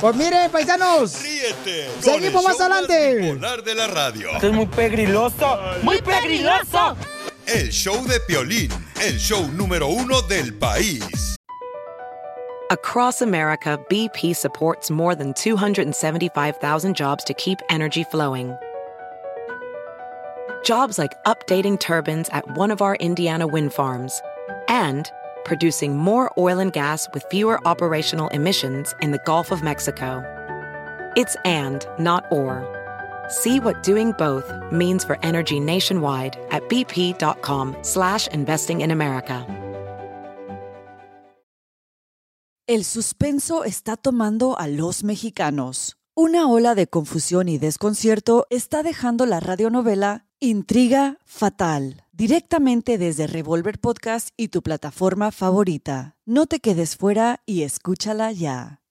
[0.00, 1.22] Pues mire, paisanos.
[1.22, 1.88] Ríete.
[2.00, 3.30] Seguimos más adelante.
[3.30, 4.30] Hablar de la radio.
[4.36, 5.58] es muy pegriloso.
[5.82, 6.96] ¡Muy pegriloso!
[7.46, 8.70] El show de Piolín,
[9.02, 11.36] el show número uno del país.
[12.70, 18.56] Across America, BP supports more than 275,000 jobs to keep energy flowing.
[20.64, 24.20] Jobs like updating turbines at one of our Indiana wind farms
[24.68, 25.08] and
[25.46, 30.22] producing more oil and gas with fewer operational emissions in the Gulf of Mexico.
[31.16, 32.66] It's and, not or.
[33.28, 39.46] See what doing both means for energy nationwide at bp.com slash investing in America.
[42.68, 45.96] El suspenso está tomando a los mexicanos.
[46.16, 53.78] Una ola de confusión y desconcierto está dejando la radionovela Intriga Fatal, directamente desde Revolver
[53.78, 56.16] Podcast y tu plataforma favorita.
[56.26, 58.82] No te quedes fuera y escúchala ya.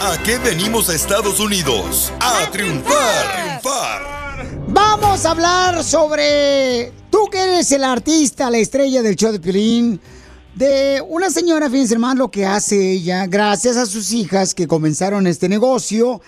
[0.00, 2.12] ¿A qué venimos a Estados Unidos?
[2.18, 3.60] A triunfar.
[3.60, 4.58] triunfar.
[4.66, 10.00] Vamos a hablar sobre tú que eres el artista, la estrella del show de Piolín,
[10.56, 15.28] de una señora, fíjense más lo que hace ella, gracias a sus hijas que comenzaron
[15.28, 16.20] este negocio.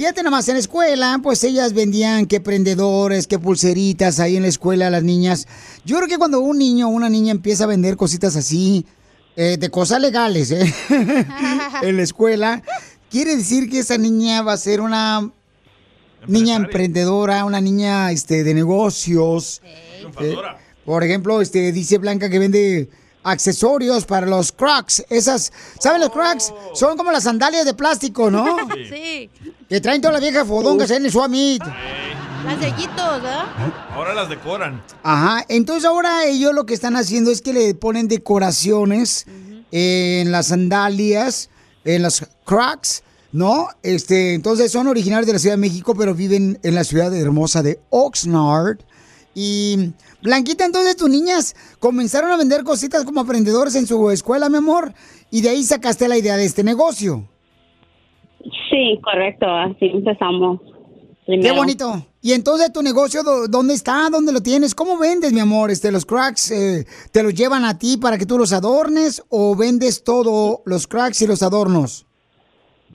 [0.00, 4.48] Fíjate nomás, en la escuela, pues ellas vendían qué prendedores, qué pulseritas ahí en la
[4.48, 5.46] escuela las niñas.
[5.84, 8.86] Yo creo que cuando un niño o una niña empieza a vender cositas así,
[9.36, 10.74] eh, de cosas legales, ¿eh?
[11.82, 12.62] en la escuela,
[13.10, 15.30] quiere decir que esa niña va a ser una
[16.26, 19.60] niña emprendedora, una niña este, de negocios.
[20.18, 20.34] Eh,
[20.86, 22.88] por ejemplo, este, dice Blanca que vende
[23.22, 25.04] accesorios para los Crocs.
[25.08, 26.52] Esas, ¿saben los Crocs?
[26.74, 28.56] Son como las sandalias de plástico, ¿no?
[28.88, 29.30] Sí.
[29.68, 31.62] Que traen todas las viejas fodongas en el Swamit.
[32.44, 33.44] Las de Yitos, ¿verdad?
[33.92, 34.82] Ahora las decoran.
[35.02, 39.26] Ajá, entonces ahora ellos lo que están haciendo es que le ponen decoraciones
[39.70, 41.50] en las sandalias,
[41.84, 43.02] en las Crocs,
[43.32, 43.68] ¿no?
[43.82, 47.62] Este, entonces son originarios de la Ciudad de México, pero viven en la ciudad hermosa
[47.62, 48.78] de Oxnard.
[49.34, 49.92] Y
[50.22, 54.92] Blanquita, entonces tus niñas comenzaron a vender cositas como aprendedores en su escuela, mi amor,
[55.30, 57.26] y de ahí sacaste la idea de este negocio.
[58.70, 60.60] Sí, correcto, así empezamos.
[61.26, 61.54] Qué primero.
[61.56, 64.08] bonito, Y entonces tu negocio, ¿dó- ¿dónde está?
[64.10, 64.74] ¿Dónde lo tienes?
[64.74, 65.70] ¿Cómo vendes, mi amor?
[65.70, 69.54] Este, los cracks, eh, ¿te los llevan a ti para que tú los adornes o
[69.54, 72.06] vendes todo, los cracks y los adornos?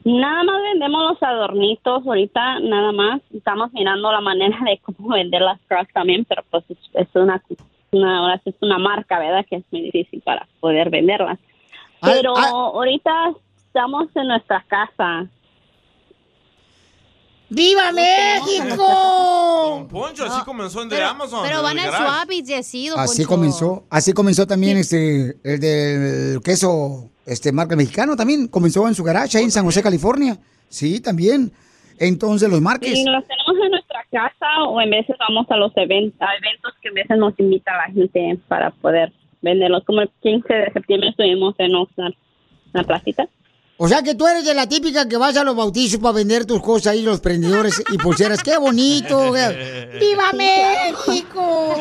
[0.06, 3.22] Nada más vendemos los adornitos ahorita, nada más.
[3.34, 7.42] Estamos mirando la manera de cómo vender las cracks también, pero pues es, es una,
[7.92, 9.44] una, ahora es una marca, ¿verdad?
[9.50, 11.40] Que es muy difícil para poder venderlas.
[12.02, 13.34] Pero ahorita
[13.66, 15.28] estamos en nuestra casa.
[17.50, 19.88] ¡Viva México!
[19.90, 21.40] Poncho, así comenzó en de Pero, Amazon.
[21.44, 21.92] pero van al.
[21.92, 23.30] Suavis y así, don Así Poncho.
[23.36, 29.04] comenzó, así comenzó también este, el del queso, este, marca mexicano también, comenzó en su
[29.04, 30.38] garage ahí en San José, California.
[30.70, 31.52] Sí, también.
[31.98, 32.98] Entonces los marques.
[32.98, 36.74] Y los tenemos en nuestra casa o en veces vamos a los eventos, a eventos
[36.82, 39.84] que en veces nos invita la gente para poder venderlos.
[39.86, 43.28] Como el 15 de septiembre estuvimos en Oxnard, en la placita.
[43.78, 46.46] O sea que tú eres de la típica que vas a los bautizos para vender
[46.46, 48.42] tus cosas ahí, los prendedores y pulseras.
[48.42, 49.34] ¡Qué bonito!
[50.00, 51.76] ¡Viva México!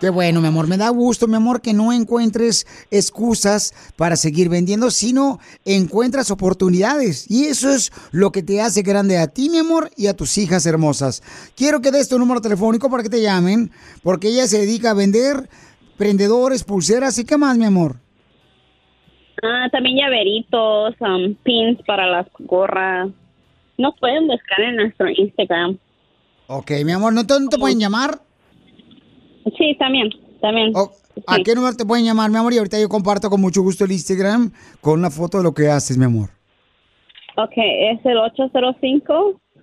[0.00, 0.68] Qué bueno, mi amor.
[0.68, 7.28] Me da gusto, mi amor, que no encuentres excusas para seguir vendiendo, sino encuentras oportunidades.
[7.28, 10.38] Y eso es lo que te hace grande a ti, mi amor, y a tus
[10.38, 11.22] hijas hermosas.
[11.56, 13.72] Quiero que des tu número telefónico para que te llamen,
[14.04, 15.48] porque ella se dedica a vender
[15.96, 17.96] prendedores, pulseras y qué más, mi amor.
[19.42, 23.08] Ah, también llaveritos, um, pins para las gorras.
[23.76, 25.76] Nos pueden buscar en nuestro Instagram.
[26.46, 28.27] Ok, mi amor, ¿no te, no te pueden llamar?
[29.56, 30.72] Sí, también, también.
[31.26, 32.52] ¿A qué número te pueden llamar, mi amor?
[32.52, 35.68] Y ahorita yo comparto con mucho gusto el Instagram con una foto de lo que
[35.68, 36.30] haces, mi amor.
[37.36, 38.18] Ok, es el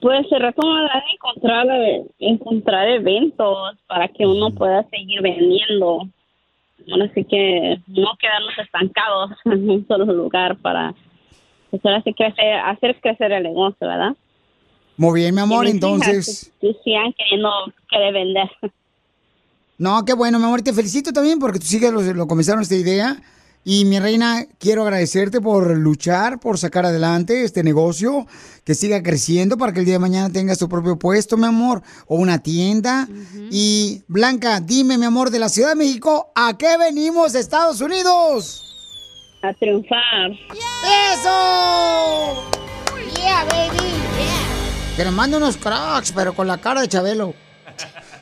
[0.00, 6.08] Pues el reto más grande encontrar, eh, encontrar eventos para que uno pueda seguir vendiendo.
[7.04, 10.92] Así que no quedarnos estancados en un solo lugar para
[11.70, 14.16] pues, ahora sí crecer, hacer crecer el negocio, ¿verdad?
[14.96, 16.52] Muy bien, mi amor, Que entonces...
[16.60, 17.48] pues, sigan queriendo
[17.88, 18.50] querer vender.
[19.78, 22.74] No, qué bueno, mi amor, te felicito también porque tus hijas lo, lo comenzaron esta
[22.74, 23.22] idea.
[23.68, 28.24] Y mi reina, quiero agradecerte por luchar, por sacar adelante este negocio,
[28.62, 31.82] que siga creciendo para que el día de mañana tengas tu propio puesto, mi amor,
[32.06, 33.08] o una tienda.
[33.50, 38.62] Y Blanca, dime, mi amor, de la Ciudad de México, ¿a qué venimos, Estados Unidos?
[39.42, 40.30] A triunfar.
[41.12, 42.44] ¡Eso!
[43.16, 43.90] ¡Yeah, baby!
[44.96, 47.34] Que nos mande unos cracks, pero con la cara de Chabelo.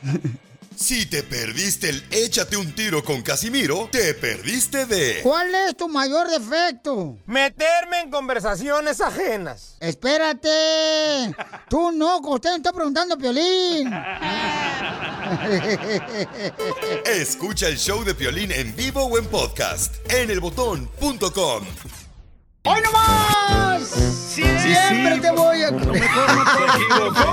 [0.76, 5.20] Si te perdiste el échate un tiro con Casimiro, te perdiste de...
[5.22, 7.16] ¿Cuál es tu mayor defecto?
[7.26, 9.76] Meterme en conversaciones ajenas.
[9.80, 11.34] Espérate.
[11.68, 13.92] Tú no, usted me está preguntando, Piolín.
[17.06, 21.64] Escucha el show de Piolín en vivo o en podcast en elbotón.com.
[22.66, 23.88] ¡Hoy no más!
[23.88, 25.70] Siempre te voy a...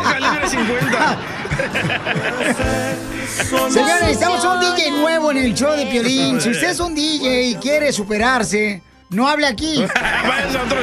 [0.04, 1.41] calibre 50.
[3.70, 6.41] Señores, necesitamos un DJ nuevo en el show de Piolín.
[6.41, 9.84] Si usted es un DJ y quiere superarse, no hable aquí.
[9.95, 10.78] A otro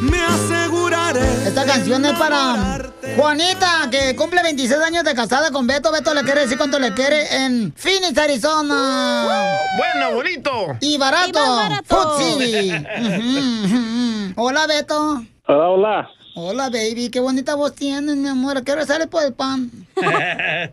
[0.00, 1.46] Me aseguraré.
[1.46, 2.80] Esta canción es para
[3.16, 5.90] Juanita, que cumple 26 años de casada con Beto.
[5.92, 9.54] Beto le quiere decir cuánto le quiere en Phoenix, Arizona.
[9.76, 10.76] Bueno, bonito.
[10.80, 11.28] Y barato.
[11.28, 11.84] Y barato.
[11.86, 12.72] Food City.
[14.36, 15.24] Hola, Beto.
[15.46, 16.10] Hola, hola.
[16.34, 17.10] Hola, baby.
[17.10, 18.56] Qué bonita voz tienes, mi amor.
[18.56, 19.70] ¿A qué hora sale por el pan?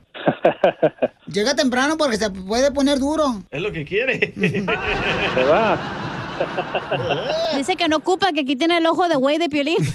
[1.27, 3.43] Llega temprano porque se puede poner duro.
[3.51, 4.33] Es lo que quiere.
[4.35, 6.08] Se va.
[7.57, 9.77] Dice que no ocupa, que aquí tiene el ojo de güey de piolín.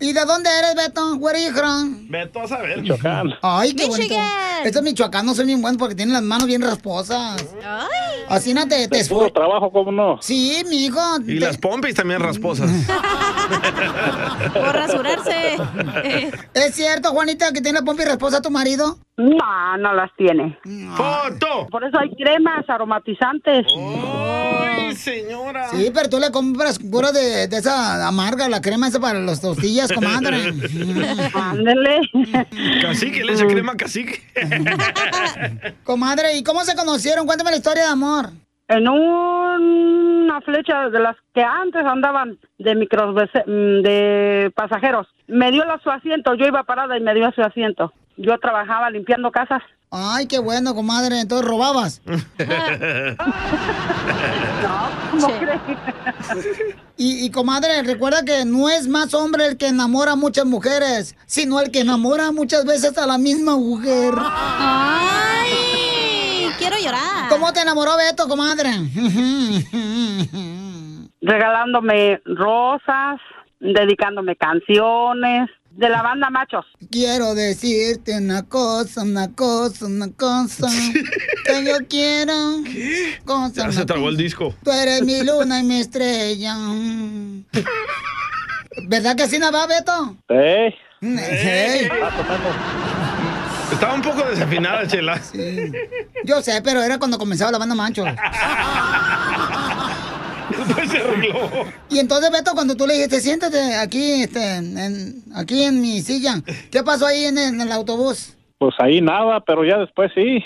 [0.00, 1.14] ¿Y de dónde eres, Beto?
[1.16, 2.08] Where are you from?
[2.08, 2.80] Beto a saber.
[2.80, 3.34] Michoacán.
[3.42, 4.14] Ay, qué bonito.
[4.64, 7.44] Estos michoacanos son bien buenos porque tienen las manos bien rasposas.
[8.28, 10.18] Así no te, te De puro trabajo, ¿cómo no?
[10.20, 11.00] Sí, mi hijo.
[11.26, 12.70] Y las pompis también rasposas.
[14.52, 15.56] Por rasurarse.
[16.54, 18.98] ¿Es cierto, Juanita, que tiene la pompa y rasposa tu marido?
[19.16, 20.58] No, no las tiene.
[20.96, 21.66] ¡Foto!
[21.70, 23.66] Por eso hay cremas aromatizantes.
[23.76, 25.68] ¡Ay, señora!
[25.68, 29.40] Sí, pero tú le compras pura de, de esa amarga, la crema esa para las
[29.40, 30.36] tortillas, comadre.
[31.34, 32.00] Ándele.
[32.80, 34.22] Cacique, le echa crema cacique.
[35.84, 37.26] comadre, ¿y cómo se conocieron?
[37.26, 38.30] Cuéntame la historia de amor.
[38.68, 38.88] En
[40.32, 43.14] una flecha de las que antes andaban de micros
[43.46, 45.06] de pasajeros.
[45.26, 47.92] Me dio la- su asiento, yo iba parada y me dio su asiento.
[48.18, 49.62] yo trabajaba limpiando casas.
[49.90, 51.20] Ay, qué bueno, comadre.
[51.20, 52.02] Entonces robabas.
[55.10, 55.60] ¿Cómo crees?
[56.98, 61.16] Y, y, comadre, recuerda que no es más hombre el que enamora a muchas mujeres,
[61.26, 64.12] sino el que enamora muchas veces a la misma mujer.
[64.18, 65.71] ¡Ay!
[67.32, 68.68] ¿Cómo te enamoró Beto, comadre?
[71.22, 73.20] Regalándome rosas,
[73.58, 76.66] dedicándome canciones de la banda Machos.
[76.90, 80.66] Quiero decirte una cosa, una cosa, una cosa.
[81.46, 82.34] que yo quiero.
[82.64, 83.18] ¿Qué?
[83.24, 84.54] Cosa, Ya se trabó el disco.
[84.62, 86.54] Tú eres mi luna y mi estrella.
[88.88, 90.16] ¿Verdad que así no va, Beto?
[90.28, 90.74] ¡Ey!
[91.00, 91.88] Ey.
[93.72, 95.20] Estaba un poco desafinada, Chela.
[96.24, 98.04] Yo sé, pero era cuando comenzaba la banda Mancho.
[100.50, 101.48] Después se arregló.
[101.88, 106.34] Y entonces, Beto, cuando tú le dijiste, siéntate aquí, este, en, aquí en mi silla,
[106.70, 108.36] ¿qué pasó ahí en, el- en el autobús?
[108.58, 110.44] Pues ahí nada, pero ya después sí.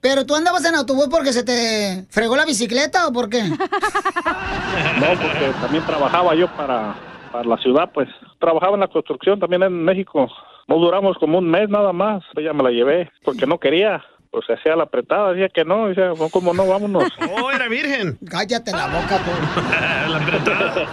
[0.00, 3.42] ¿Pero tú andabas en autobús porque se te fregó la bicicleta o por qué?
[3.42, 6.94] No, porque también trabajaba yo para,
[7.30, 8.08] para la ciudad, pues.
[8.40, 10.28] Trabajaba en la construcción también en México.
[10.68, 12.22] No duramos como un mes nada más.
[12.36, 14.04] Ella me la llevé porque no quería.
[14.32, 16.66] Pues se hacía la apretada, decía que no, decía, "No, ¿cómo no?
[16.66, 17.04] Vámonos.
[17.42, 18.16] Oh, era virgen.
[18.30, 19.30] Cállate la boca, tú.
[20.10, 20.88] la apretada.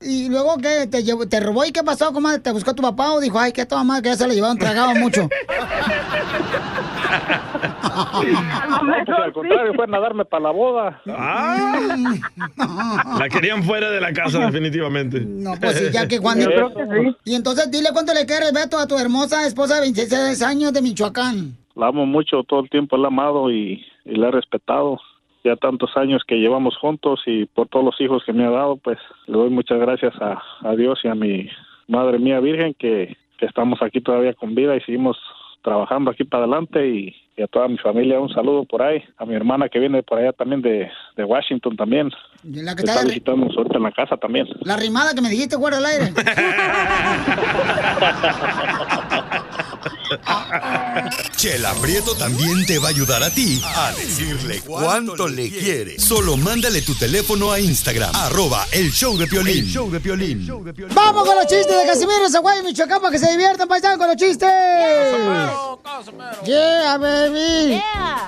[0.02, 0.86] ¿Y luego qué?
[0.86, 2.40] ¿Te, llevó- ¿Te robó y qué pasó, comadre?
[2.40, 4.58] ¿Te buscó tu papá o dijo, ay, qué toma madre, que ya se lo llevaron,
[4.58, 5.28] tragaba mucho?
[7.82, 11.00] No, pues al contrario, fueron a darme para la boda.
[11.08, 11.76] Ah.
[13.18, 15.20] La querían fuera de la casa, definitivamente.
[15.20, 16.38] No, pues sí, ya que Juan...
[17.24, 20.82] Y entonces dile cuánto le quieres, Beto, a tu hermosa esposa de 26 años de
[20.82, 21.29] Michoacán.
[21.76, 24.98] La amo mucho, todo el tiempo la he amado y, y la he respetado.
[25.42, 28.76] Ya tantos años que llevamos juntos y por todos los hijos que me ha dado,
[28.76, 31.48] pues le doy muchas gracias a, a Dios y a mi
[31.88, 35.16] Madre mía Virgen que, que estamos aquí todavía con vida y seguimos
[35.62, 39.24] trabajando aquí para adelante y, y a toda mi familia un saludo por ahí, a
[39.24, 42.10] mi hermana que viene por allá también de, de Washington también,
[42.44, 44.46] la que está visitándonos ahorita en la casa también.
[44.62, 46.12] La rimada que me dijiste, fuera al aire.
[51.36, 55.98] Chela Prieto también te va a ayudar a ti a decirle cuánto le quiere.
[55.98, 59.66] Solo mándale tu teléfono a Instagram, arroba el show de Piolín.
[59.66, 60.46] show de Piolín.
[60.94, 64.16] ¡Vamos con los chistes de Casimiro, Zaguay, Michoacán, para que se diviertan, paisanos, con los
[64.16, 64.50] chistes!
[66.44, 67.82] Yeah, baby.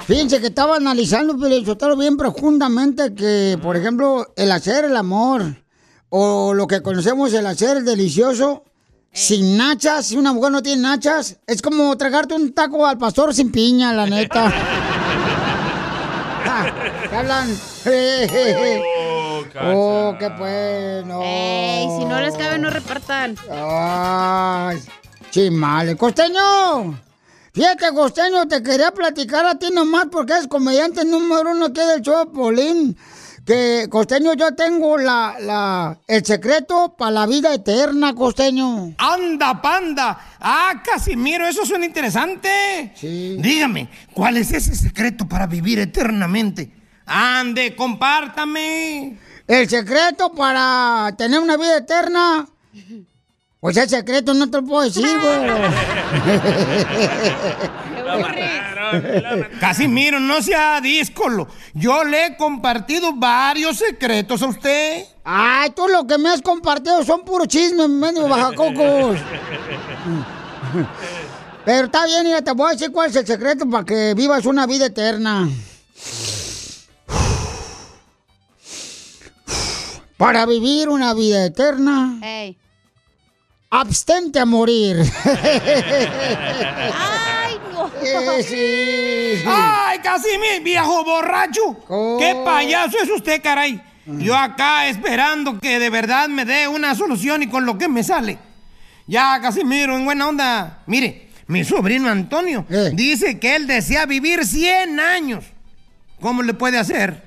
[0.07, 5.57] Fíjense que estaba analizando, Pelichotero, bien profundamente que, por ejemplo, el hacer el amor,
[6.09, 8.65] o lo que conocemos el hacer delicioso,
[9.13, 13.35] sin nachas, si una mujer no tiene nachas, es como tragarte un taco al pastor
[13.35, 14.53] sin piña, la neta.
[17.11, 17.57] ¿Qué hablan?
[19.65, 21.21] Oh, qué pues, no.
[21.23, 23.37] Ey, si no les cabe, no repartan.
[23.51, 24.79] Ay,
[25.31, 25.97] chimale.
[25.97, 26.99] ¡Costeño!
[27.53, 32.01] Fíjate, Costeño, te quería platicar a ti nomás porque es comediante número uno aquí del
[32.01, 32.97] show Polín.
[33.45, 38.95] Que, Costeño, yo tengo la, la, el secreto para la vida eterna, Costeño.
[38.99, 40.37] ¡Anda, panda!
[40.39, 41.49] ¡Ah, Casimiro!
[41.49, 42.93] Eso suena interesante.
[42.95, 43.37] Sí.
[43.41, 46.71] Dígame, ¿cuál es ese secreto para vivir eternamente?
[47.05, 49.19] ¡Ande, compártame!
[49.49, 52.47] El secreto para tener una vida eterna.
[53.59, 55.37] Pues el secreto no te lo puedo decir, güey.
[59.61, 61.49] Casimiro, no sea díscolo.
[61.75, 65.05] Yo le he compartido varios secretos a usted.
[65.25, 69.19] Ay, tú lo que me has compartido son puros chismes, medio bajacocos.
[71.65, 74.47] Pero está bien, mira, te voy a decir cuál es el secreto para que vivas
[74.47, 75.49] una vida eterna.
[80.17, 82.19] Para vivir una vida eterna,
[83.71, 84.99] abstente a morir.
[88.43, 89.43] Sí.
[89.47, 91.77] ¡Ay, Casimiro, viejo borracho!
[92.19, 93.81] ¡Qué payaso es usted, caray!
[94.07, 98.03] Yo acá esperando que de verdad me dé una solución y con lo que me
[98.03, 98.39] sale.
[99.07, 100.83] Ya, Casimiro, en buena onda.
[100.87, 105.45] Mire, mi sobrino Antonio dice que él desea vivir 100 años.
[106.21, 107.23] ¿Cómo le puede hacer?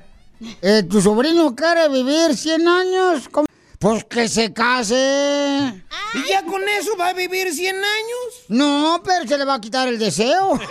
[0.61, 3.29] Eh, ¿Tu sobrino quiere vivir 100 años?
[3.29, 3.44] ¿Cómo?
[3.79, 5.83] Pues que se case.
[6.13, 8.45] ¿Y ya con eso va a vivir 100 años?
[8.47, 10.59] No, pero se le va a quitar el deseo.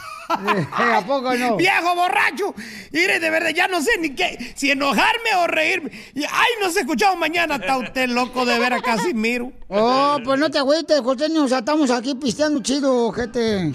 [0.72, 1.56] ¿A poco no?
[1.56, 2.54] ¡Viejo borracho!
[2.92, 5.90] Mire, de verdad, ya no sé ni qué, si enojarme o reírme.
[6.16, 7.56] ¡Ay, no se ha escuchado mañana!
[7.56, 9.52] Está usted loco de ver a Casimiro.
[9.68, 11.00] Oh, pues no te agüites.
[11.00, 13.72] O sea, estamos aquí pisteando chido, gente.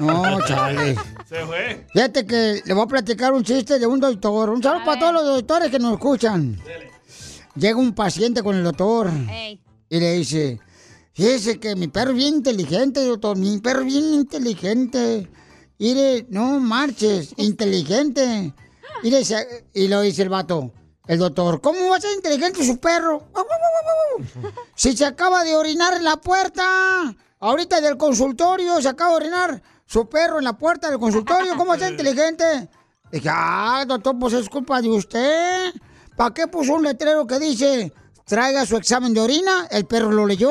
[0.00, 0.96] No, chale.
[1.28, 1.86] Se fue.
[1.92, 4.50] Fíjate que le voy a platicar un chiste de un doctor.
[4.50, 6.60] Un saludo para todos los doctores que nos escuchan.
[7.54, 9.10] Llega un paciente con el doctor
[9.88, 10.60] y le dice,
[11.12, 15.28] fíjese que mi perro es bien inteligente, doctor, mi perro es bien inteligente.
[15.80, 18.52] Mire, no marches, inteligente.
[19.02, 20.70] Y, le dice- y lo dice el vato,
[21.06, 23.24] el doctor, ¿cómo va a ser inteligente su perro?
[24.74, 26.62] Si se acaba de orinar en la puerta,
[27.38, 31.70] ahorita del consultorio, se acaba de orinar su perro en la puerta del consultorio, ¿cómo
[31.70, 32.68] va a ser inteligente?
[33.10, 35.72] Dije, ah, doctor, pues es culpa de usted.
[36.16, 37.92] ¿Para qué puso un letrero que dice,
[38.26, 39.66] traiga su examen de orina?
[39.70, 40.50] El perro lo leyó.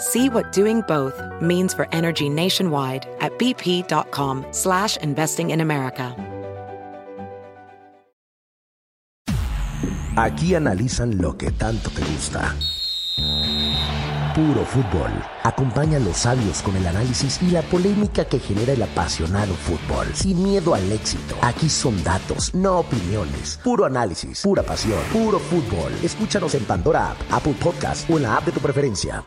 [0.00, 6.16] See what doing both means for energy nationwide at bp.com slash investing in America.
[10.16, 12.56] Aquí analizan lo que tanto te gusta.
[14.34, 15.10] Puro fútbol.
[15.44, 20.06] Acompaña a los sabios con el análisis y la polémica que genera el apasionado fútbol.
[20.14, 21.36] Sin miedo al éxito.
[21.42, 23.60] Aquí son datos, no opiniones.
[23.62, 25.92] Puro análisis, pura pasión, puro fútbol.
[26.02, 29.24] Escúchanos en Pandora App, Apple Podcast o en la app de tu preferencia.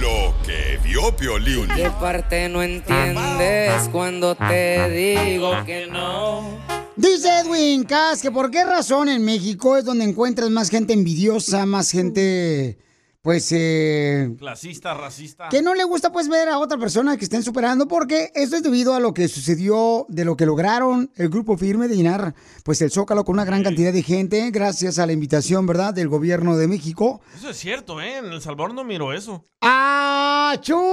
[0.00, 1.66] Lo que vio Piolín.
[1.74, 6.60] ¿Qué parte no entiendes cuando te digo que no?
[6.94, 11.66] Dice Edwin Cass que por qué razón en México es donde encuentras más gente envidiosa,
[11.66, 12.78] más gente,
[13.24, 15.48] pues, eh, Clasista, racista.
[15.48, 18.62] que no le gusta pues ver a otra persona que estén superando, porque eso es
[18.62, 22.82] debido a lo que sucedió, de lo que lograron el grupo firme de llenar pues
[22.82, 26.58] el Zócalo con una gran cantidad de gente, gracias a la invitación, ¿verdad?, del gobierno
[26.58, 27.22] de México.
[27.34, 28.18] Eso es cierto, ¿eh?
[28.18, 29.46] En El Salvador no miro eso.
[29.62, 30.84] ¡Achú!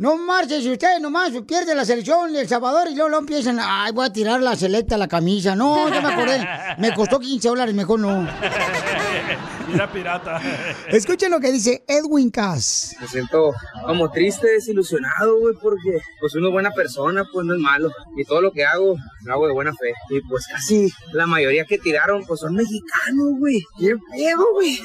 [0.00, 3.58] No marches, si ustedes nomás pierde la selección de El Salvador y luego, luego empiezan,
[3.60, 5.54] ay, voy a tirar la selecta la camisa.
[5.54, 6.48] No, ya me acordé.
[6.78, 8.26] Me costó 15 dólares, mejor no.
[9.68, 10.40] Mira, pirata.
[10.88, 12.96] Escuchen lo que dice Edwin Cass.
[12.98, 13.52] Me siento
[13.84, 17.90] como triste, desilusionado, güey, porque pues uno es buena persona, pues no es malo.
[18.16, 19.92] Y todo lo que hago, lo hago de buena fe.
[20.08, 23.62] Y pues casi la mayoría que tiraron, pues son mexicanos, güey.
[23.78, 24.80] ¿Qué pedo, güey?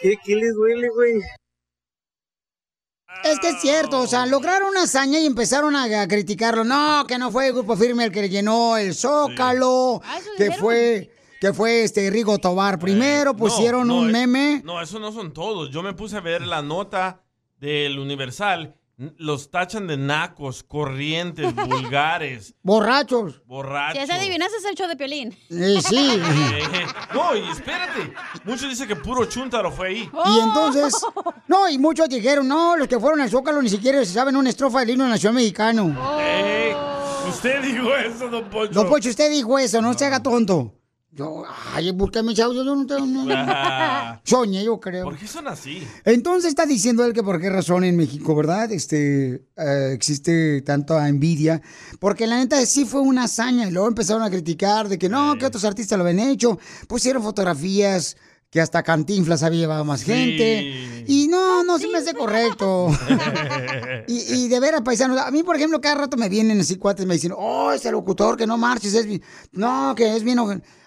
[0.00, 1.22] ¿Qué, qué les duele, güey?
[3.24, 6.64] Es que es cierto, o sea, lograron una hazaña y empezaron a, a criticarlo.
[6.64, 10.00] No, que no fue el grupo firme el que le llenó el Zócalo,
[10.36, 11.10] que fue,
[11.40, 14.62] que fue este Rigo Tobar primero, pusieron No, no, un eh, meme.
[14.64, 15.70] No, eso no son todos.
[15.70, 17.22] Yo me puse a ver la nota
[17.58, 18.74] del Universal.
[19.16, 23.34] Los tachan de nacos, corrientes, vulgares, Borrachos.
[23.34, 24.02] Si borrachos.
[24.02, 25.36] esa adivinanza es el show de Piolín.
[25.50, 26.20] Eh, sí.
[26.20, 28.12] Eh, no, y espérate.
[28.44, 30.10] Muchos dicen que puro chuntaro fue ahí.
[30.26, 31.00] Y entonces,
[31.46, 34.50] no, y muchos dijeron, no, los que fueron al Zócalo ni siquiera se saben una
[34.50, 35.96] estrofa del himno nacional mexicano.
[36.20, 36.74] Eh,
[37.28, 38.72] usted dijo eso, don Poncho.
[38.74, 40.74] Don Pocho, usted dijo eso, no se haga tonto.
[41.10, 41.42] Yo,
[41.74, 43.06] ay, mis audios, yo no tengo...
[43.06, 44.20] no- Ah.
[44.24, 45.04] Soñé, yo creo.
[45.04, 45.82] ¿Por qué son así?
[46.04, 48.70] Entonces está diciendo él que por qué razón en México, ¿verdad?
[48.70, 51.62] Este, eh, existe tanta envidia.
[51.98, 53.66] Porque la neta sí fue una hazaña.
[53.66, 56.58] Y luego empezaron a criticar de que no, que otros artistas lo habían hecho.
[56.86, 58.16] Pusieron fotografías
[58.50, 61.04] que hasta Cantinflas había llevado más gente.
[61.06, 62.88] Y no, no se me hace correcto.
[64.10, 67.04] Y, y de veras, paisanos, a mí, por ejemplo, cada rato me vienen así cuates,
[67.04, 70.38] me dicen, oh, ese locutor que no marches, es bien- no, que es bien...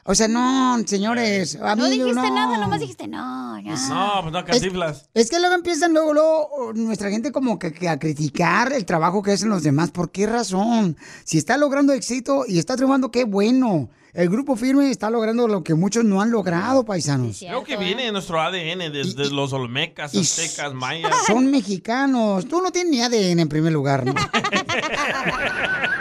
[0.03, 0.11] oje-".
[0.11, 2.33] O sea, no, señores, a mí No dijiste no.
[2.35, 3.61] nada, nomás dijiste no, no.
[3.89, 5.09] No, pues no, cantiflas.
[5.13, 9.21] Es que luego empiezan luego, luego nuestra gente como que, que a criticar el trabajo
[9.21, 9.91] que hacen los demás.
[9.91, 10.97] ¿Por qué razón?
[11.23, 13.89] Si está logrando éxito y está triunfando, qué bueno.
[14.13, 17.37] El grupo firme está logrando lo que muchos no han logrado, paisanos.
[17.39, 21.15] Creo que viene de nuestro ADN, desde los olmecas, aztecas, mayas.
[21.25, 22.45] Son mexicanos.
[22.45, 24.13] Tú no tienes ni ADN en primer lugar, ¿no?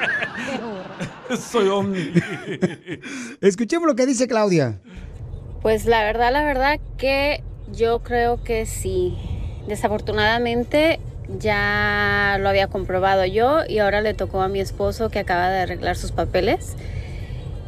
[1.50, 2.12] Soy omni.
[3.40, 4.80] Escuchemos lo que dice Claudia.
[5.62, 9.16] Pues la verdad, la verdad que yo creo que sí.
[9.68, 11.00] Desafortunadamente
[11.38, 15.60] ya lo había comprobado yo y ahora le tocó a mi esposo que acaba de
[15.60, 16.76] arreglar sus papeles.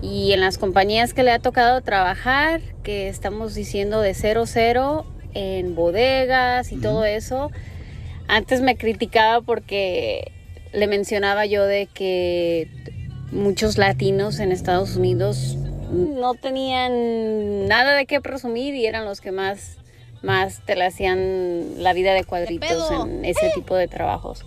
[0.00, 5.04] Y en las compañías que le ha tocado trabajar, que estamos diciendo de 0-0
[5.34, 7.52] en bodegas y todo eso,
[8.26, 10.32] antes me criticaba porque
[10.72, 12.68] le mencionaba yo de que
[13.32, 15.56] muchos latinos en Estados Unidos
[15.92, 19.78] no tenían nada de qué presumir y eran los que más
[20.22, 24.44] más te la hacían la vida de cuadritos en ese tipo de trabajos.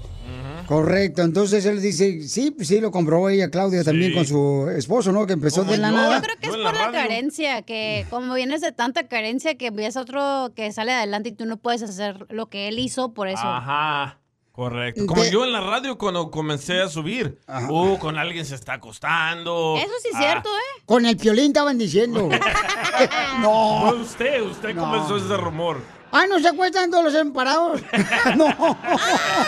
[0.68, 5.12] Correcto, entonces él dice, sí, pues sí, lo comprobó ella, Claudia, también con su esposo,
[5.12, 5.28] ¿no?
[5.28, 6.16] Que empezó de la nada.
[6.16, 9.96] Yo creo que es por la carencia, que como vienes de tanta carencia que ves
[9.96, 13.44] otro que sale adelante y tú no puedes hacer lo que él hizo, por eso.
[13.44, 14.20] Ajá.
[14.56, 15.06] Correcto.
[15.06, 17.40] Como De- yo en la radio cuando comencé a subir.
[17.70, 19.76] Uh, con alguien se está acostando.
[19.78, 20.20] Eso sí es Ah.
[20.20, 20.82] cierto, ¿eh?
[20.86, 22.30] Con el piolín estaban diciendo.
[23.42, 23.88] no.
[23.90, 24.82] Fue usted, usted No.
[24.84, 25.82] comenzó ese rumor.
[26.12, 27.82] Ah, ¿no se acuestan todos los emparados?
[28.38, 28.48] no.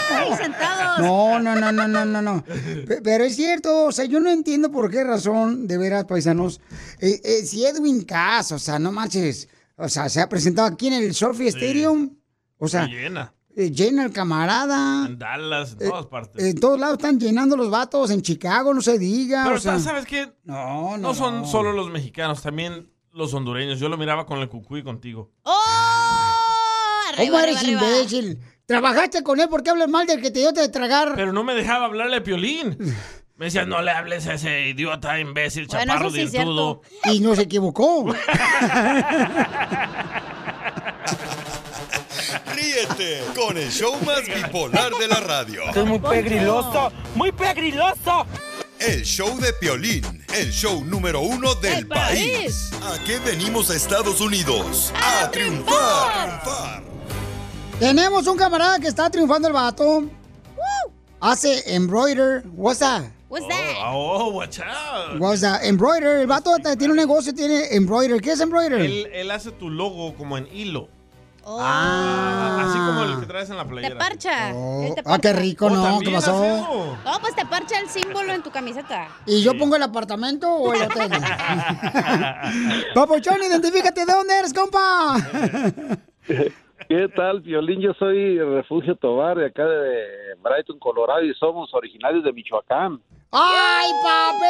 [0.09, 0.99] Ay, sentados.
[0.99, 2.43] No, no, no, no, no, no, no.
[2.43, 6.59] Pe- Pero es cierto, o sea, yo no entiendo por qué razón, de veras, paisanos.
[6.99, 9.47] Eh, eh, si Edwin Cass, o sea, no manches,
[9.77, 12.17] o sea, se ha presentado aquí en el Sophie Stadium,
[12.57, 13.33] o sea, Se llena.
[13.57, 15.07] Eh, llena el camarada.
[15.07, 16.45] En Dallas, en todas partes.
[16.45, 19.45] En todos lados están llenando los vatos, en Chicago, no se diga.
[19.45, 20.31] Pero o sea, ¿sabes qué?
[20.43, 23.79] No, No son solo los mexicanos, también los hondureños.
[23.79, 25.31] Yo lo miraba con el cucuy contigo.
[27.17, 28.39] ¿Cómo eres imbécil?
[28.67, 29.49] ¿Trabajaste con él?
[29.49, 31.13] ¿Por qué hablas mal del que te dio de tragar?
[31.15, 32.77] Pero no me dejaba hablarle a Piolín.
[33.37, 36.27] Me decía, no le hables a ese idiota, imbécil, Bueno, chaparro, sí.
[37.11, 38.05] Y no se equivocó.
[42.77, 45.63] Ríete con el show más bipolar de la radio.
[45.63, 48.27] Esto es muy pegriloso, muy pegriloso.
[48.77, 50.03] El show de Piolín,
[50.35, 52.69] el show número uno del país.
[52.83, 54.93] ¿A qué venimos a Estados Unidos?
[54.95, 56.83] A triunfar.
[57.79, 60.03] Tenemos un camarada que está triunfando el vato.
[61.19, 62.43] Hace embroider.
[62.53, 63.05] What's that?
[63.27, 63.75] What's that?
[63.87, 65.19] Oh, watch out.
[65.19, 65.63] What's that?
[65.63, 66.19] Embroider.
[66.19, 68.21] El vato tiene un negocio, tiene embroider.
[68.21, 68.81] ¿Qué es embroider?
[68.81, 70.89] Él, él hace tu logo como en hilo.
[71.49, 72.65] Ah.
[72.67, 73.93] Así como el que traes en la playera.
[73.93, 74.51] Te parcha.
[74.51, 75.83] Te Ah, qué rico, Oh, ¿no?
[75.99, 76.43] ¿Qué ¿también pasó?
[76.43, 76.97] eso?
[77.05, 79.07] No, pues te parcha el símbolo en tu camiseta.
[79.25, 81.09] ¿Y yo pongo el apartamento o el hotel?
[82.93, 85.15] Papuchón, identifícate de dónde eres, compa.
[86.89, 87.81] ¿Qué tal, Violín?
[87.81, 93.01] Yo soy Refugio Tobar, de acá de Brighton, Colorado, y somos originarios de Michoacán.
[93.31, 94.45] ¡Ay, papi!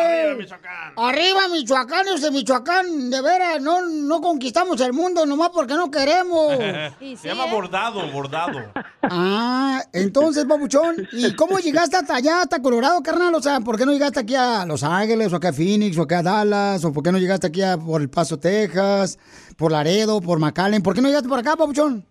[0.00, 0.92] ¡Arriba, Michoacán!
[0.96, 3.10] ¡Arriba, Michoacanos de Michoacán!
[3.10, 6.56] De veras, no, no conquistamos el mundo nomás porque no queremos.
[7.20, 8.58] Se llama bordado, bordado.
[9.02, 13.34] Ah, entonces, papuchón, ¿y cómo llegaste hasta allá, hasta Colorado, carnal?
[13.34, 16.02] O sea, ¿por qué no llegaste aquí a Los Ángeles, o acá a Phoenix, o
[16.02, 19.18] acá a Dallas, o por qué no llegaste aquí a por El Paso, Texas,
[19.56, 20.82] por Laredo, por McAllen?
[20.82, 22.06] ¿Por qué no llegaste por acá, papuchón?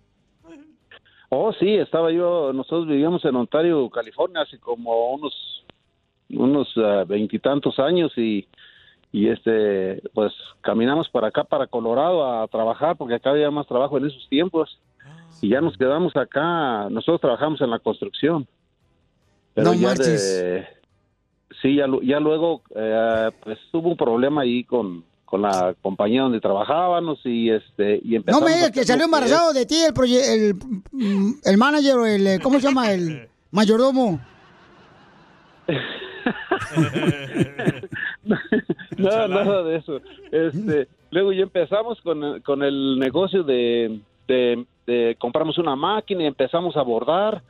[1.33, 5.63] Oh, sí, estaba yo, nosotros vivíamos en Ontario, California, hace como unos
[6.29, 8.47] unos ah, veintitantos años y,
[9.13, 13.97] y este, pues caminamos para acá, para Colorado a trabajar, porque acá había más trabajo
[13.97, 14.77] en esos tiempos.
[15.41, 18.45] Y ya nos quedamos acá, nosotros trabajamos en la construcción.
[19.53, 20.43] Pero No ya marches.
[20.43, 20.67] de,
[21.61, 26.41] sí, ya, ya luego, eh, pues tuvo un problema ahí con, con la compañía donde
[26.41, 29.93] trabajábamos y este, y No empezamos me a digas que salió embarazado de ti el,
[29.93, 30.55] proye- el,
[30.91, 32.91] mm, el manager o el, eh, ¿cómo se llama?
[32.91, 34.19] El mayordomo.
[38.97, 40.01] no, nada de eso.
[40.31, 46.23] Este, luego ya empezamos con el, con el negocio de, de, de compramos una máquina
[46.23, 47.41] y empezamos a bordar